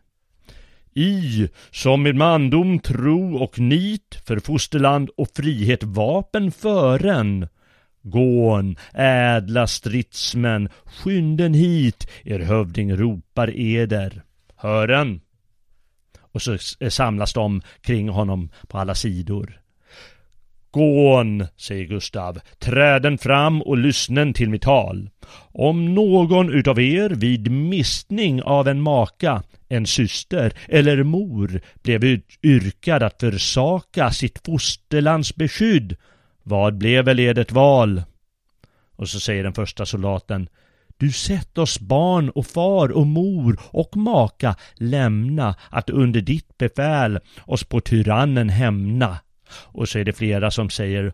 [0.93, 7.47] I, som med mandom, tro och nit för fosterland och frihet vapen fören.
[8.01, 14.21] Gån, ädla stridsmän, skynden hit, er hövding ropar eder.
[14.55, 15.21] Hören!
[16.19, 16.57] Och så
[16.89, 19.61] samlas de kring honom på alla sidor.
[20.71, 25.09] Gån, säger Gustav, träden fram och lyssnen till mitt tal.
[25.51, 32.03] Om någon utav er vid mistning av en maka, en syster eller mor blev
[32.43, 35.95] yrkad att försaka sitt fosterlands beskydd,
[36.43, 38.03] vad blev väl edert val?
[38.95, 40.49] Och så säger den första soldaten
[40.97, 47.19] du sett oss barn och far och mor och maka lämna att under ditt befäl
[47.45, 49.17] oss på tyrannen hämna.
[49.49, 51.13] Och så är det flera som säger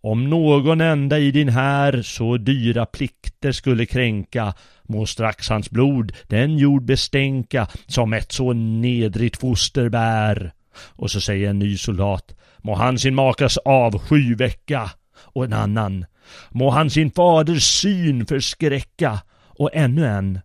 [0.00, 6.12] om någon enda i din här så dyra plikter skulle kränka må strax hans blod
[6.26, 10.52] den jord bestänka som ett så nedrigt foster bär.
[10.76, 16.04] Och så säger en ny soldat må han sin makas avsky väcka och en annan
[16.50, 19.20] må han sin faders syn förskräcka
[19.58, 20.40] och ännu en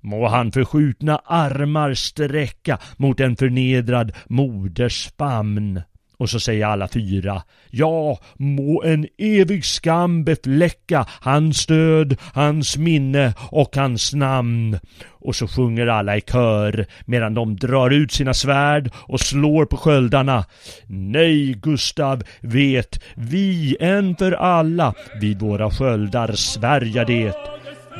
[0.00, 5.82] Må han förskjutna armar sträcka mot en förnedrad moders famn.
[6.18, 13.34] Och så säger alla fyra Ja, må en evig skam befläcka hans död, hans minne
[13.50, 14.78] och hans namn.
[15.10, 19.76] Och så sjunger alla i kör medan de drar ut sina svärd och slår på
[19.76, 20.44] sköldarna.
[20.86, 27.36] Nej, Gustav, vet, vi en för alla vid våra sköldar svärja det.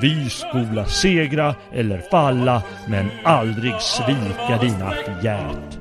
[0.01, 5.79] Vi skola segra eller falla men aldrig svika dina fjät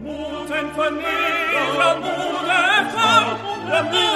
[3.92, 4.14] det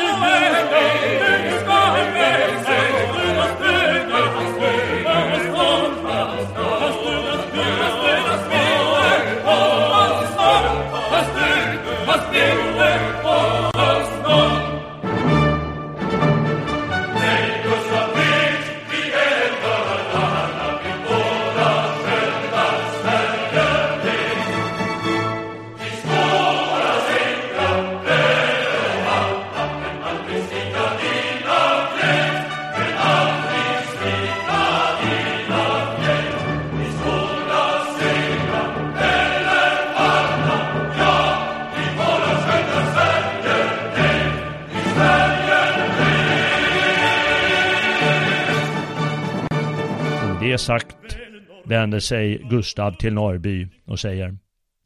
[51.68, 54.38] vänder sig Gustav till Norrby och säger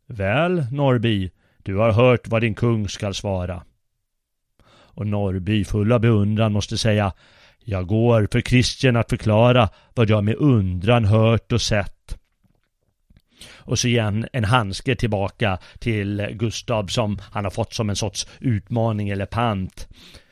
[0.08, 1.32] Väl, Norrby,
[1.64, 3.64] du har hört vad din kung skall svara.
[4.70, 7.14] Och Norrby full av beundran måste säga
[7.64, 12.18] Jag går för Kristian att förklara vad jag med undran hört och sett.
[13.54, 18.28] Och så igen en handske tillbaka till Gustav som han har fått som en sorts
[18.40, 19.88] utmaning eller pant.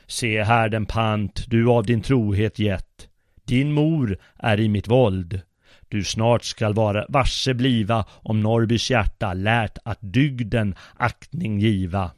[0.08, 3.08] Se här den pant du av din trohet gett.
[3.46, 5.42] Din mor är i mitt våld.
[5.90, 12.12] Du snart skall vara varse bliva om Norrbys hjärta lärt att dygden aktning giva.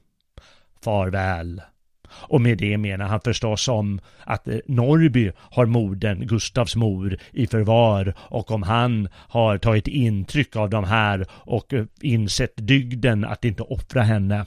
[0.84, 1.62] Farväl.
[2.14, 7.18] Och med det menar han förstås om att eh, Norby Norrby har modern, Gustavs mor,
[7.32, 13.26] i förvar och om han har tagit intryck av de här och eh, insett dygden
[13.26, 14.46] att inte offra henne.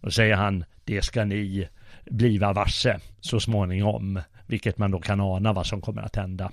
[0.00, 1.68] Och säger han, det ska ni
[2.10, 6.52] bliva varse så småningom, vilket man då kan ana vad som kommer att hända.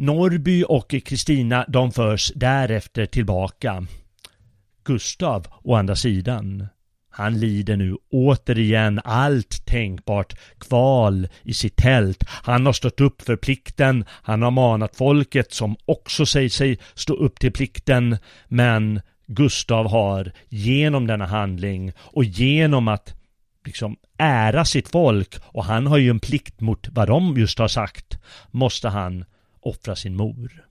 [0.00, 3.86] Norrby och Kristina de förs därefter tillbaka.
[4.84, 6.66] Gustav å andra sidan
[7.10, 12.24] han lider nu återigen allt tänkbart kval i sitt tält.
[12.28, 17.14] Han har stått upp för plikten, han har manat folket som också säger sig stå
[17.14, 18.16] upp till plikten,
[18.48, 23.14] men Gustav har genom denna handling och genom att
[23.66, 27.68] liksom ära sitt folk och han har ju en plikt mot vad de just har
[27.68, 28.18] sagt,
[28.50, 29.24] måste han
[29.60, 30.66] offra sin mor.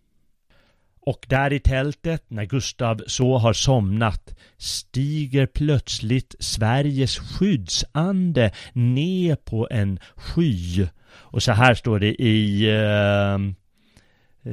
[1.01, 9.67] Och där i tältet, när Gustav så har somnat, stiger plötsligt Sveriges skyddsande ner på
[9.71, 10.87] en sky.
[11.11, 13.33] Och så här står det i eh,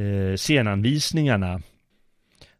[0.01, 1.62] eh, scenanvisningarna.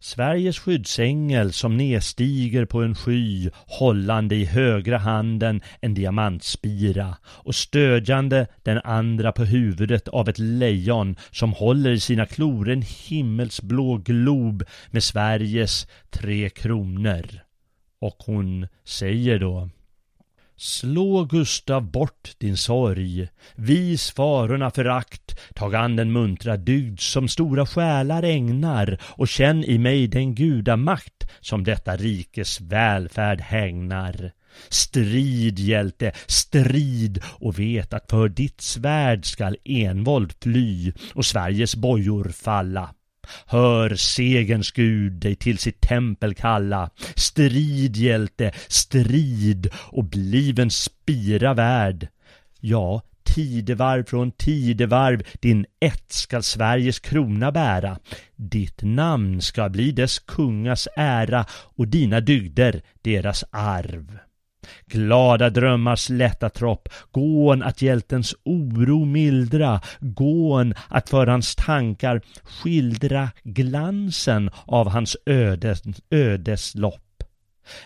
[0.01, 8.47] Sveriges skyddsängel som nedstiger på en sky hållande i högra handen en diamantspira och stödjande
[8.63, 14.63] den andra på huvudet av ett lejon som håller i sina klor en himmelsblå glob
[14.91, 17.27] med Sveriges tre kronor.
[18.01, 19.71] Och hon säger då
[20.59, 27.67] Slå Gustav bort din sorg, vis farorna förakt, tag an den muntra dygd som stora
[27.67, 28.99] själar ägnar.
[29.03, 34.33] Och känn i mig den gudamakt som detta rikes välfärd hägnar.
[34.69, 37.23] Strid, hjälte, strid.
[37.27, 40.93] Och vet att för ditt svärd skall envåld fly.
[41.15, 42.95] Och Sveriges bojor falla.
[43.47, 46.91] Hör segens Gud dig till sitt tempel kalla.
[47.15, 52.09] Strid hjälte, strid och bliv en spira värd.
[52.61, 57.99] Ja, tidevarv från tidevarv din ett skall Sveriges krona bära.
[58.37, 64.19] Ditt namn ska bli dess kungas ära och dina dygder deras arv.
[64.87, 73.31] Glada drömmars lätta tropp, gån att hjältens oro mildra, gån att för hans tankar skildra
[73.43, 77.03] glansen av hans ödes, ödes lopp.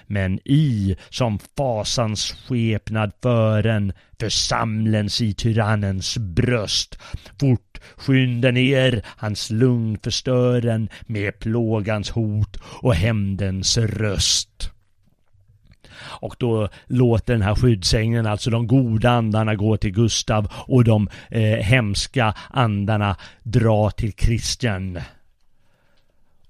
[0.07, 6.99] Men i som fasans skepnad fören församlens i tyrannens bröst.
[7.41, 14.71] Fort skynda ner hans lugn förstören med plågans hot och hämndens röst.
[16.03, 21.09] Och då låter den här skyddsängeln, alltså de goda andarna gå till Gustav och de
[21.29, 24.99] eh, hemska andarna dra till Christian.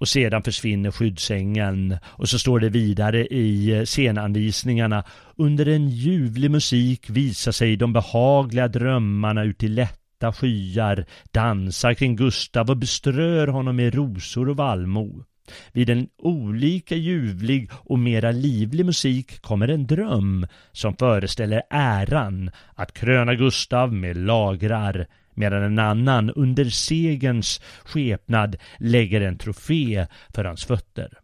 [0.00, 5.04] Och sedan försvinner skyddsängeln och så står det vidare i eh, scenanvisningarna
[5.36, 12.16] Under en ljuvlig musik visar sig de behagliga drömmarna ut i lätta skyar dansar kring
[12.16, 15.24] Gustav och beströr honom med rosor och vallmo.
[15.72, 22.92] Vid en olika ljuvlig och mera livlig musik kommer en dröm som föreställer äran att
[22.92, 30.64] kröna Gustav med lagrar medan en annan under segens skepnad lägger en trofé för hans
[30.64, 31.18] fötter.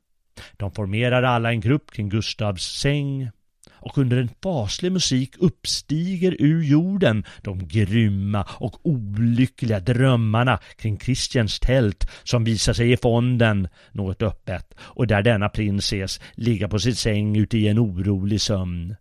[0.56, 3.30] De formerar alla en grupp kring Gustavs säng
[3.80, 11.60] och under en faslig musik uppstiger ur jorden de grymma och olyckliga drömmarna kring Christians
[11.60, 16.78] tält som visar sig i fonden något öppet och där denna prins ses ligga på
[16.78, 18.96] sin säng ute i en orolig sömn.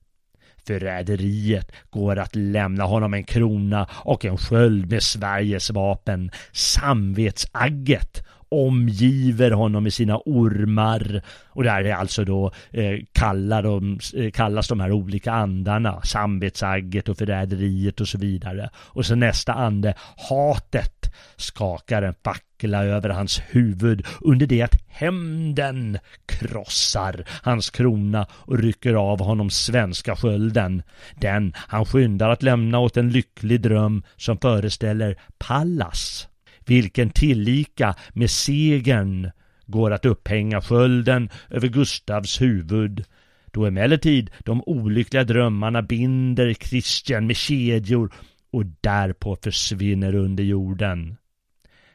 [0.68, 6.32] Förräderiet går att lämna honom en krona och en sköld med Sveriges vapen.
[6.52, 8.24] Samvetsagget
[8.56, 14.68] omgiver honom med sina ormar och där är alltså då eh, kallar de, eh, kallas
[14.68, 18.70] de här olika andarna, samvetsagget och förräderiet och så vidare.
[18.76, 19.94] Och så nästa ande,
[20.30, 28.60] hatet, skakar en fackla över hans huvud under det att hämnden krossar hans krona och
[28.60, 30.84] rycker av honom svenska skölden.
[31.16, 36.28] Den han skyndar att lämna åt en lycklig dröm som föreställer Pallas
[36.66, 39.32] vilken tillika med segern
[39.66, 43.04] går att upphänga skölden över Gustavs huvud,
[43.52, 48.14] då emellertid de olyckliga drömmarna binder Kristian med kedjor
[48.52, 51.18] och därpå försvinner under jorden.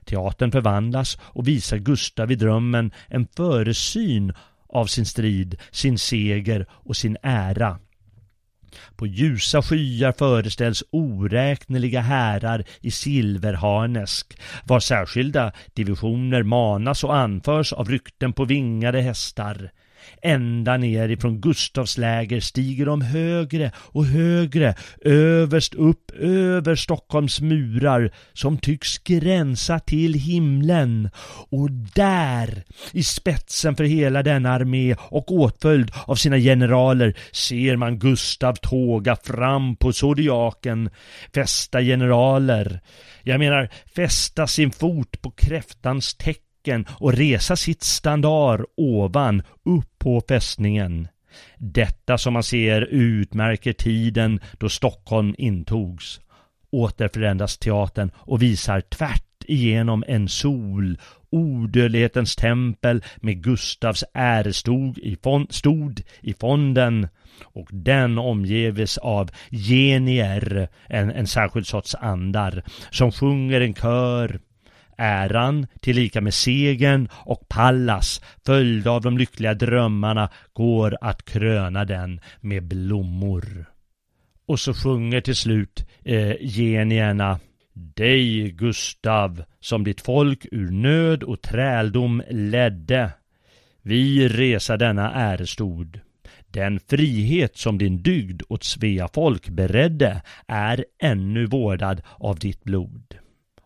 [0.05, 4.33] Teatern förvandlas och visar Gustav i drömmen en föresyn
[4.69, 7.79] av sin strid, sin seger och sin ära.
[8.97, 17.89] På ljusa skyar föreställs oräkneliga härar i silverharnesk, var särskilda divisioner manas och anförs av
[17.89, 19.71] rykten på vingade hästar.
[20.23, 28.11] Ända ner ifrån Gustavs läger stiger de högre och högre, överst upp över Stockholms murar
[28.33, 31.11] som tycks gränsa till himlen.
[31.51, 37.99] Och där, i spetsen för hela denna armé och åtföljd av sina generaler, ser man
[37.99, 40.91] Gustav tåga fram på zodiaken,
[41.35, 42.81] fästa generaler.
[43.23, 46.50] Jag menar fästa sin fot på kräftans tecken
[46.89, 51.09] och resa sitt standard ovan upp på fästningen.
[51.59, 56.21] Detta som man ser utmärker tiden då Stockholm intogs.
[56.73, 60.99] Åter förändras teatern och visar tvärt igenom en sol,
[61.31, 67.09] odödlighetens tempel med Gustavs ärestod i, fond, stod i fonden
[67.43, 74.41] och den omgives av genier, en, en särskild sorts andar, som sjunger en kör
[75.01, 82.21] äran tillika med segern och Pallas följda av de lyckliga drömmarna går att kröna den
[82.41, 83.67] med blommor.
[84.47, 87.41] Och så sjunger till slut eh, genierna
[87.73, 93.11] dig, Gustav, som ditt folk ur nöd och träldom ledde.
[93.83, 96.01] Vi resa denna ärestod.
[96.47, 103.15] Den frihet som din dygd åt Svea folk beredde är ännu vårdad av ditt blod.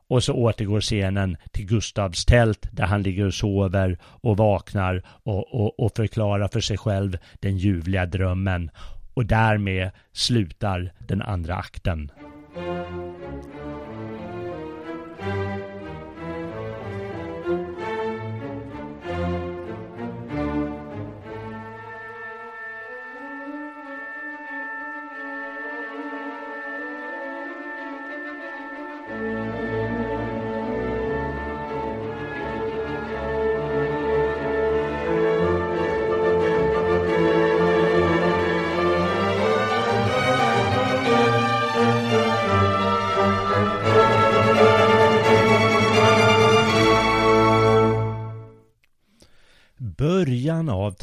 [0.08, 5.54] Och så återgår scenen till Gustavs tält där han ligger och sover och vaknar och,
[5.54, 8.70] och, och förklarar för sig själv den ljuvliga drömmen.
[9.14, 12.10] Och därmed slutar den andra akten.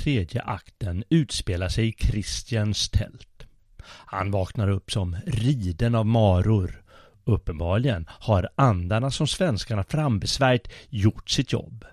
[0.04, 3.46] Tredje akten utspelar sig i Christians tält.
[3.84, 6.84] Han vaknar upp som riden av maror.
[7.24, 11.86] Uppenbarligen har andarna som svenskarna frambesvärjt gjort sitt jobb.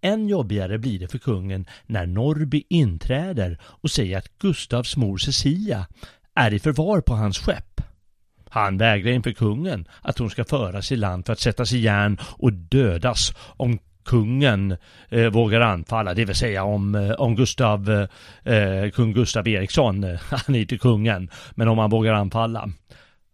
[0.00, 5.86] Än jobbigare blir det för kungen när Norby inträder och säger att Gustavs mor Cecilia
[6.34, 7.80] är i förvar på hans skepp.
[8.50, 12.18] Han vägrar inför kungen att hon ska föras i land för att sättas i järn
[12.22, 14.76] och dödas om kungen
[15.08, 18.08] eh, vågar anfalla, det vill säga om, eh, om Gustav,
[18.44, 22.68] eh, eh, kung Gustav Eriksson, eh, han är inte kungen, men om han vågar anfalla.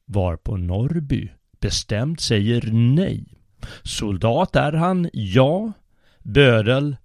[0.07, 3.25] Varpå Norrby bestämt säger nej.
[3.83, 5.73] Soldat är han, ja.
[6.23, 6.97] Bödel,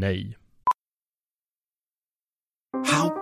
[0.00, 0.36] nej.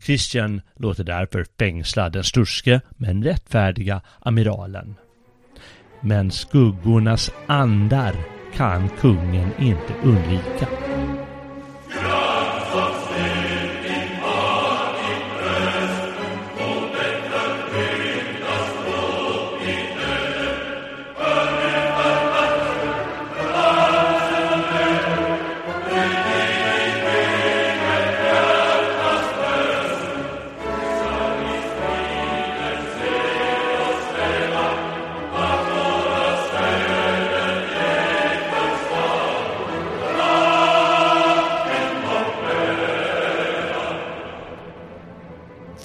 [0.00, 4.94] Christian låter därför fängsla den sturske men rättfärdiga amiralen.
[6.00, 8.14] Men skuggornas andar
[8.54, 10.85] kan kungen inte undvika.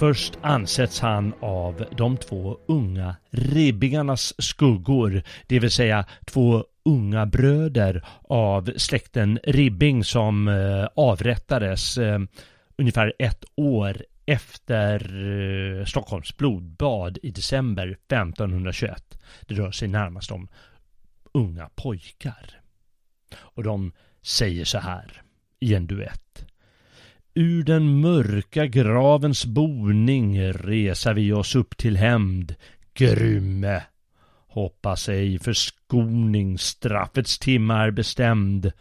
[0.01, 8.05] Först ansätts han av de två unga ribbingarnas skuggor, det vill säga två unga bröder
[8.21, 12.19] av släkten Ribbing som eh, avrättades eh,
[12.77, 14.99] ungefär ett år efter
[15.79, 19.19] eh, Stockholms blodbad i december 1521.
[19.41, 20.47] Det rör sig närmast om
[21.33, 22.61] unga pojkar.
[23.35, 23.91] Och de
[24.21, 25.21] säger så här
[25.59, 26.50] i en duett.
[27.33, 32.55] Ur den mörka gravens boning resa vi oss upp till hämnd,
[32.93, 33.83] grymme.
[34.47, 38.71] Hoppas ej förskoning, straffets timme är bestämd.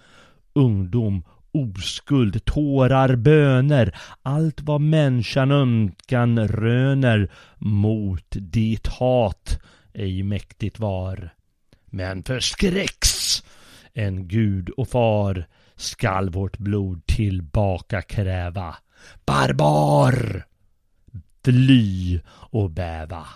[0.52, 1.22] Ungdom
[1.52, 9.58] oskuld, tårar, böner, allt vad människan önskan röner mot ditt hat
[9.92, 11.34] ej mäktigt var.
[11.86, 13.44] Men förskräcks
[13.92, 15.46] en gud och far
[15.80, 18.76] skall vårt blod tillbaka kräva.
[19.24, 20.46] Barbar!
[21.44, 23.26] Fly och bäva.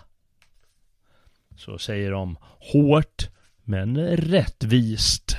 [1.56, 2.36] Så säger de
[2.72, 3.28] hårt
[3.62, 5.36] men rättvist.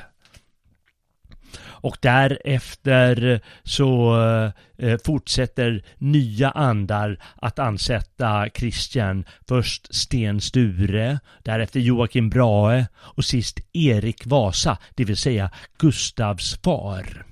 [1.86, 4.51] Och därefter så eh,
[4.88, 9.25] eh, fortsätter nya andar att ansätta Christian.
[9.47, 17.25] Först Sten Sture, därefter Joakim Brahe och sist Erik Vasa, det vill säga Gustavs far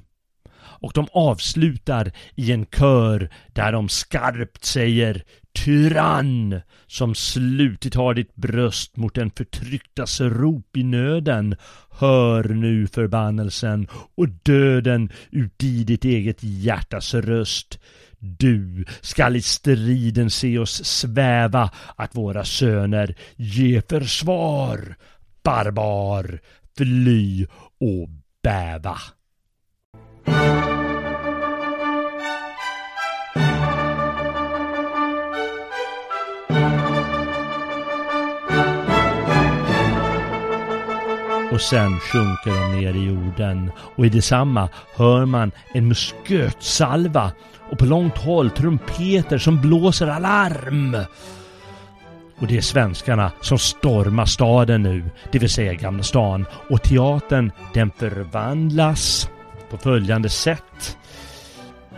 [0.83, 5.23] och de avslutar i en kör där de skarpt säger
[5.55, 11.55] Tyrann som slutit har ditt bröst mot den förtrycktas rop i nöden.
[11.89, 17.79] Hör nu förbannelsen och döden uti ditt eget hjärtas röst.
[18.19, 24.95] Du skall i striden se oss sväva att våra söner ge försvar.
[25.43, 26.39] Barbar,
[26.77, 27.45] fly
[27.79, 28.09] och
[28.43, 28.97] bäva.
[41.53, 47.31] Och sen sjunker de ner i jorden och i detsamma hör man en muskötsalva
[47.71, 50.97] och på långt håll trumpeter som blåser alarm.
[52.39, 56.45] Och det är svenskarna som stormar staden nu, det vill säga Gamla stan.
[56.69, 59.29] Och teatern den förvandlas
[59.69, 60.97] på följande sätt.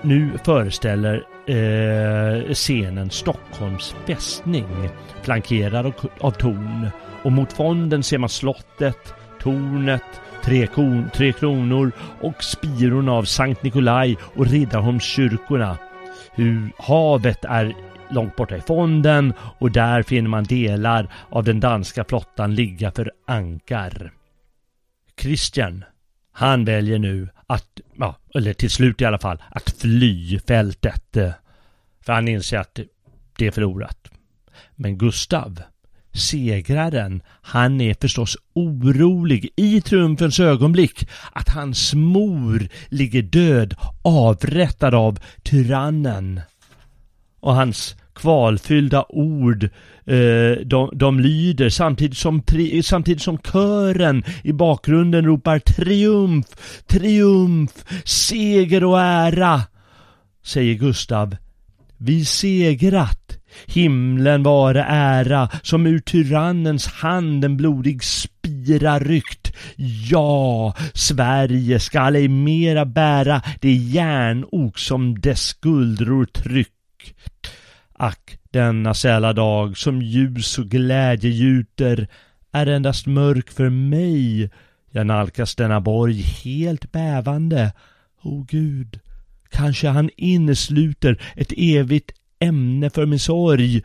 [0.01, 4.89] Nu föreställer eh, scenen Stockholms fästning
[5.21, 6.89] flankerad av torn.
[7.23, 9.13] Och mot fonden ser man slottet
[9.45, 11.91] tornet, tre, kon, tre kronor
[12.21, 15.77] och spirorna av Sankt Nikolaj och Riddarholmskyrkorna.
[16.31, 17.73] Hur havet är
[18.09, 23.11] långt borta i fonden och där finner man delar av den danska flottan ligga för
[23.27, 24.11] ankar.
[25.21, 25.83] Christian,
[26.31, 31.17] han väljer nu att, ja, eller till slut i alla fall, att fly fältet.
[32.01, 32.79] För han inser att
[33.37, 34.11] det är förlorat.
[34.75, 35.61] Men Gustav,
[36.15, 45.19] segraren, han är förstås orolig i triumfens ögonblick att hans mor ligger död avrättad av
[45.43, 46.41] tyrannen.
[47.39, 49.63] Och hans kvalfyllda ord
[50.05, 56.45] eh, de, de lyder samtidigt som, tri, samtidigt som kören i bakgrunden ropar triumf,
[56.87, 57.71] triumf,
[58.05, 59.61] seger och ära,
[60.43, 61.35] säger Gustav.
[61.97, 69.53] Vi segrat, Himlen vare ära, som ur tyrannens hand en blodig spira ryckt.
[70.09, 77.15] Ja, Sverige skall ej mera bära det järnok som dess skuldror tryck.
[77.93, 82.07] Ack, denna sälla dag som ljus och glädje gjuter
[82.51, 84.49] är endast mörk för mig.
[84.91, 87.73] Jag nalkas denna borg helt bävande.
[88.21, 88.99] O Gud,
[89.49, 93.83] kanske han innesluter ett evigt ämne för min sorg.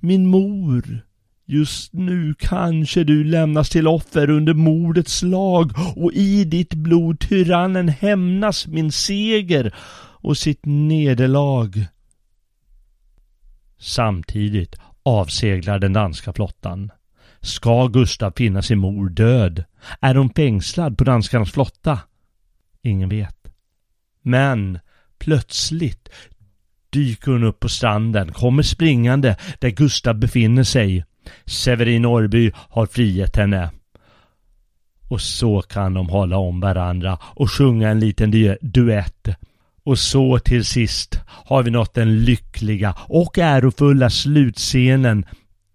[0.00, 1.00] Min mor.
[1.46, 7.88] Just nu kanske du lämnas till offer under mordets lag och i ditt blod tyrannen
[7.88, 9.74] hämnas min seger
[10.22, 11.86] och sitt nederlag.
[13.78, 16.90] Samtidigt avseglar den danska flottan.
[17.40, 19.64] Ska Gustav finna sin mor död?
[20.00, 21.98] Är hon fängslad på danskarnas flotta?
[22.82, 23.36] Ingen vet.
[24.22, 24.78] Men
[25.18, 26.08] plötsligt
[26.92, 31.04] dyker hon upp på stranden, kommer springande där Gustav befinner sig.
[31.46, 33.70] Severin Norrby har friat henne.
[35.08, 39.28] Och så kan de hålla om varandra och sjunga en liten duett.
[39.84, 45.24] Och så till sist har vi nått den lyckliga och ärofulla slutscenen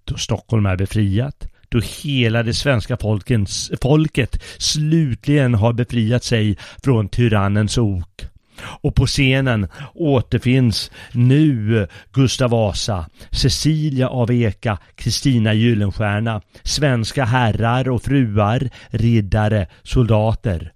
[0.05, 1.47] då Stockholm är befriat.
[1.69, 8.25] Då hela det svenska folkens, folket slutligen har befriat sig från tyrannens ok.
[8.59, 18.03] Och på scenen återfinns nu Gustav Vasa, Cecilia av Eka, Kristina Gyllenstierna, svenska herrar och
[18.03, 20.73] fruar, riddare, soldater.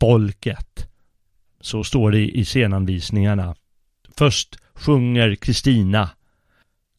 [0.00, 0.88] Folket.
[1.60, 3.54] Så står det i scenanvisningarna.
[4.16, 6.08] Först sjunger Kristina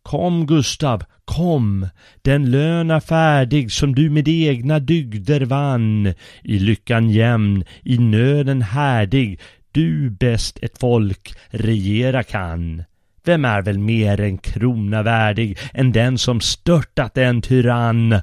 [0.06, 1.88] Kom Gustav, kom,
[2.22, 6.14] den lön är färdig som du med egna dygder vann.
[6.44, 9.40] I lyckan jämn, i nöden härdig,
[9.76, 12.84] du bäst ett folk regera kan.
[13.26, 18.22] Vem är väl mer en krona värdig än den som störtat en tyrann?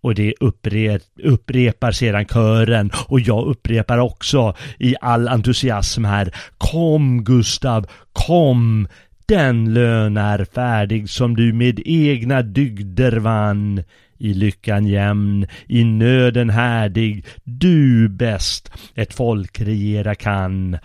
[0.00, 6.34] Och det uppre upprepar sedan kören och jag upprepar också i all entusiasm här.
[6.58, 8.88] Kom Gustav, kom!
[9.26, 13.82] Den lön är färdig som du med egna dygder vann.
[14.22, 20.78] I lyckan jämn, i nöden härdig, du bäst ett folk regera kan.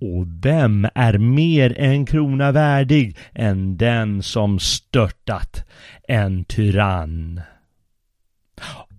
[0.00, 5.64] Och vem är mer en krona värdig än den som störtat
[6.08, 7.40] en tyrann?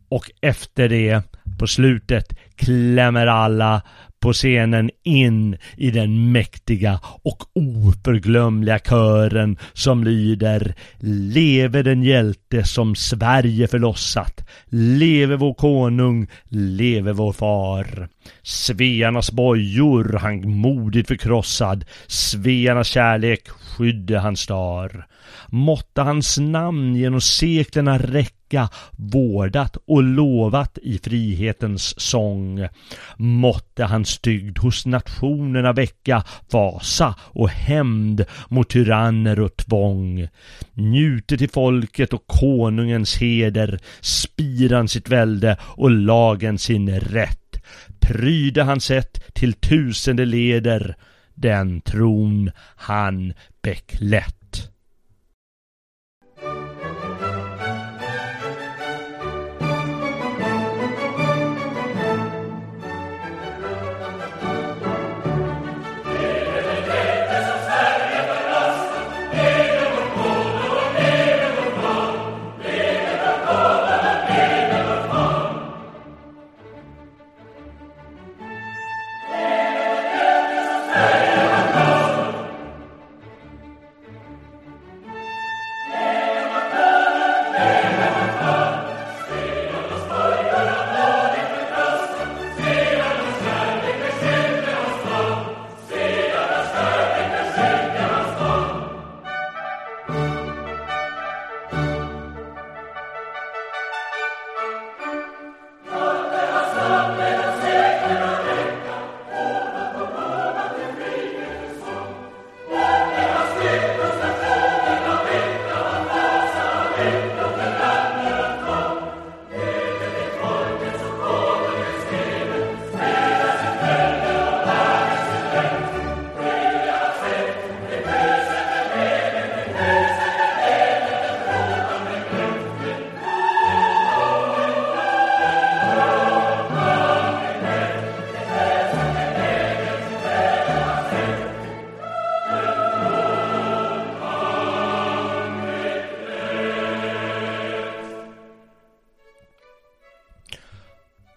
[0.10, 1.22] Och efter det,
[1.60, 3.82] på slutet, klämmer alla
[4.20, 12.96] på scenen in i den mäktiga och oförglömliga kören som lyder Leve den hjälte som
[12.96, 14.48] Sverige förlossat.
[14.70, 18.10] Leve vår konung, leve vår far.
[18.44, 25.08] Svearnas bojor han modigt förkrossad, Svearnas kärlek skydde hans star.
[25.48, 28.37] Måtte hans namn genom seklerna räcka,
[28.92, 32.68] vårdat och lovat i frihetens sång.
[33.18, 40.28] Måtte hans dygd hos nationerna väcka fasa och hämnd mot tyranner och tvång.
[40.74, 47.40] Njuter till folket och konungens heder, spiran sitt välde och lagen sin rätt.
[48.00, 50.96] Pryde han sett till tusende leder,
[51.36, 54.37] den tron han beklätt.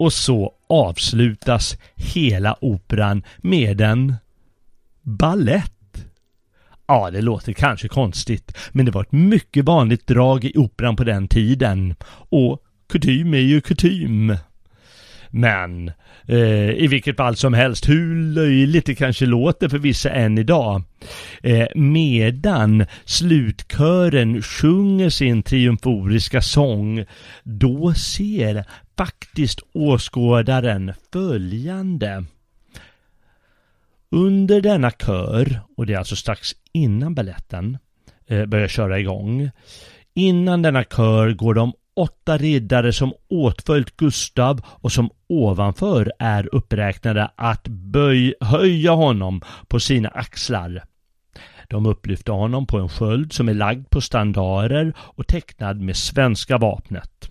[0.01, 4.15] Och så avslutas hela operan med en
[5.01, 6.05] ballett.
[6.87, 11.03] Ja, det låter kanske konstigt, men det var ett mycket vanligt drag i operan på
[11.03, 11.95] den tiden.
[12.29, 14.35] Och kutym är ju kutym.
[15.29, 15.91] Men
[16.27, 20.83] eh, i vilket fall som helst, hur löjligt det kanske låter för vissa än idag.
[21.43, 27.05] Eh, medan slutkören sjunger sin triumforiska sång,
[27.43, 28.65] då ser
[29.01, 32.25] faktiskt åskådaren följande.
[34.11, 37.77] Under denna kör, och det är alltså strax innan balletten
[38.27, 39.51] eh, börjar köra igång,
[40.13, 47.31] innan denna kör går de åtta riddare som åtföljt Gustav och som ovanför är uppräknade
[47.35, 50.83] att böj, höja honom på sina axlar.
[51.67, 56.57] De upplyfter honom på en sköld som är lagd på standarer och tecknad med svenska
[56.57, 57.30] vapnet.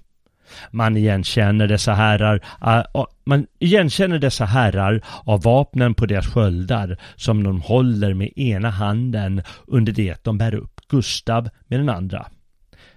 [0.70, 6.96] Man igenkänner dessa herrar, ah, ah, man igenkänner dessa herrar av vapnen på deras sköldar
[7.16, 12.26] som de håller med ena handen under det de bär upp Gustav med den andra.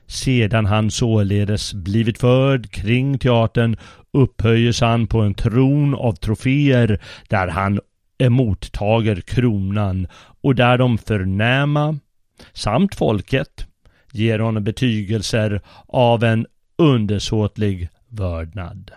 [0.07, 3.77] Sedan han således blivit förd kring teatern
[4.13, 7.79] upphöjes han på en tron av troféer där han
[8.17, 10.07] emottager kronan
[10.41, 11.99] och där de förnäma
[12.53, 13.67] samt folket
[14.11, 16.45] ger honom betygelser av en
[16.75, 18.91] undersåtlig vördnad.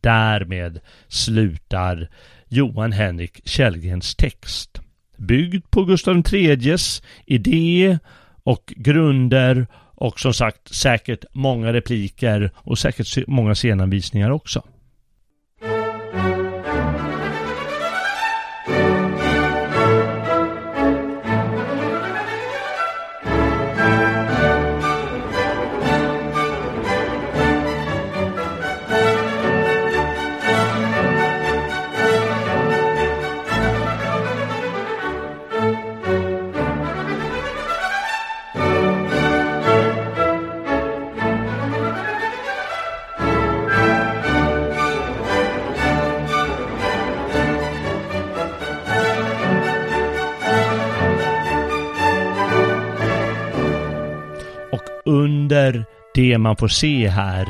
[0.00, 2.08] Därmed slutar
[2.48, 4.80] Johan Henrik Källgrens text.
[5.16, 7.98] Byggd på Gustav IIIs idé
[8.42, 14.62] och grunder och som sagt säkert många repliker och säkert många scenanvisningar också.
[56.18, 57.46] Det man får se här,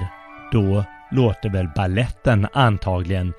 [0.52, 3.32] då låter väl balletten antagligen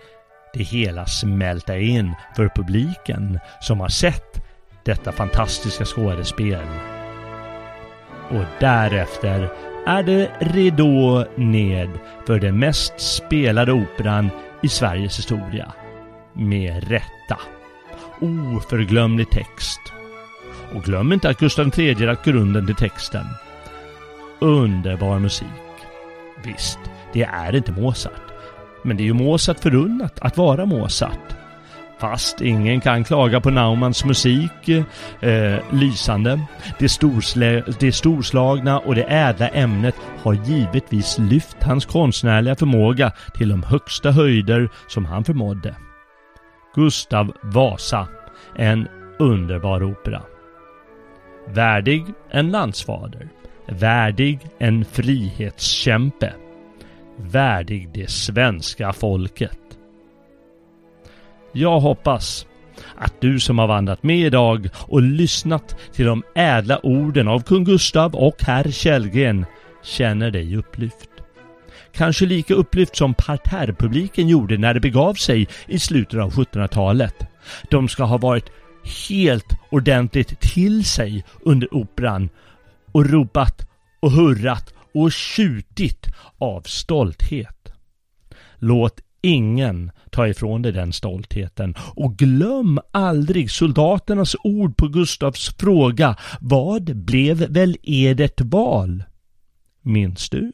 [0.53, 4.41] det hela smälta in för publiken som har sett
[4.85, 6.67] detta fantastiska skådespel.
[8.29, 9.49] Och därefter
[9.87, 11.89] är det ridå ned
[12.27, 14.29] för den mest spelade operan
[14.63, 15.73] i Sveriges historia.
[16.33, 17.37] Med rätta.
[18.21, 19.81] Oförglömlig text.
[20.75, 23.25] Och glöm inte att Gustav III lagt grunden till texten.
[24.39, 25.47] Underbar musik.
[26.43, 26.79] Visst,
[27.13, 28.21] det är inte Mozart.
[28.83, 31.35] Men det är ju Mozart förunnat att vara Mozart.
[31.99, 34.69] Fast ingen kan klaga på Naumanns musik.
[35.19, 36.39] Eh, lysande.
[36.79, 43.49] Det, storslä, det storslagna och det ädla ämnet har givetvis lyft hans konstnärliga förmåga till
[43.49, 45.75] de högsta höjder som han förmådde.
[46.75, 48.07] Gustav Vasa.
[48.55, 48.87] En
[49.19, 50.21] underbar opera.
[51.47, 53.29] Värdig en landsfader.
[53.71, 56.33] Värdig en frihetskämpe.
[57.17, 59.59] Värdig det svenska folket.
[61.51, 62.47] Jag hoppas
[62.95, 67.63] att du som har vandrat med idag och lyssnat till de ädla orden av kung
[67.63, 69.45] Gustav och herr Källgren
[69.83, 71.09] känner dig upplyft.
[71.93, 77.15] Kanske lika upplyft som parterrpubliken gjorde när det begav sig i slutet av 1700-talet.
[77.69, 78.45] De ska ha varit
[79.09, 82.29] helt ordentligt till sig under operan
[82.91, 83.69] och ropat
[83.99, 87.73] och hurrat och tjutit av stolthet.
[88.55, 96.15] Låt ingen ta ifrån dig den stoltheten och glöm aldrig soldaternas ord på Gustavs fråga
[96.39, 99.03] Vad blev väl edert val?
[99.81, 100.51] Minns du?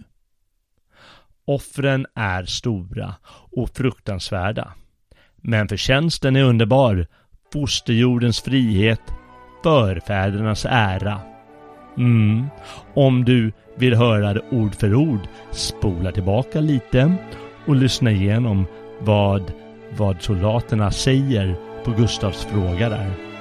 [1.45, 3.15] Offren är stora
[3.51, 4.73] och fruktansvärda.
[5.35, 7.07] Men förtjänsten är underbar.
[7.53, 9.01] Fosterjordens frihet,
[9.63, 11.34] förfädernas ära.
[11.97, 12.45] Mm.
[12.93, 15.19] Om du vill höra det ord för ord,
[15.51, 17.15] spola tillbaka lite
[17.65, 18.65] och lyssna igenom
[18.99, 19.51] vad,
[19.97, 23.34] vad soldaterna säger på Gustavs fråga där.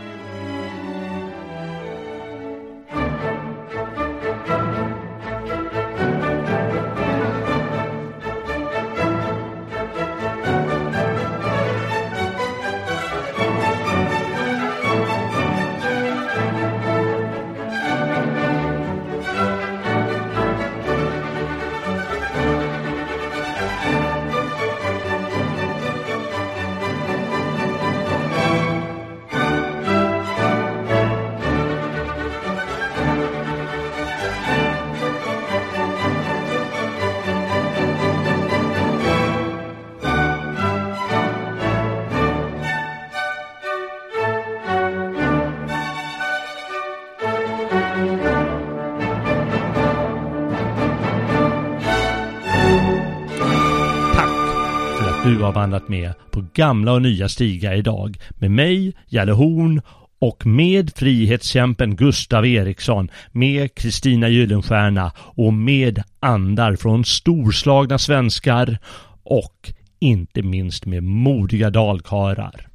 [55.34, 59.80] Du har vandrat med på gamla och nya stigar idag med mig, Jalle Horn
[60.18, 68.78] och med frihetskämpen Gustav Eriksson, med Kristina Gyllenstierna och med andar från storslagna svenskar
[69.22, 72.68] och inte minst med modiga dalkarar.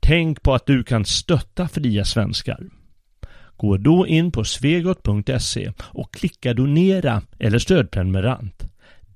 [0.00, 2.60] Tänk på att du kan stötta fria svenskar.
[3.56, 8.68] Gå då in på svegot.se och klicka donera eller stödprenumerant.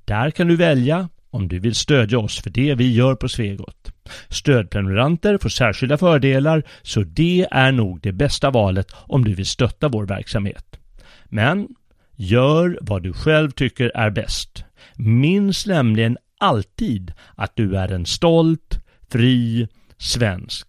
[0.04, 3.92] Där kan du välja om du vill stödja oss för det vi gör på Svegot.
[4.28, 9.88] Stödprenumeranter får särskilda fördelar så det är nog det bästa valet om du vill stötta
[9.88, 10.78] vår verksamhet.
[11.24, 11.68] Men
[12.16, 14.64] gör vad du själv tycker är bäst.
[14.94, 18.80] Minns nämligen alltid att du är en stolt,
[19.10, 19.68] fri
[19.98, 20.66] svensk.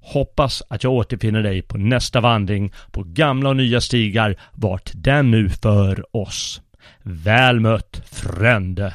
[0.00, 5.30] Hoppas att jag återfinner dig på nästa vandring på gamla och nya stigar vart den
[5.30, 6.62] nu för oss.
[7.02, 8.94] Väl mött frände!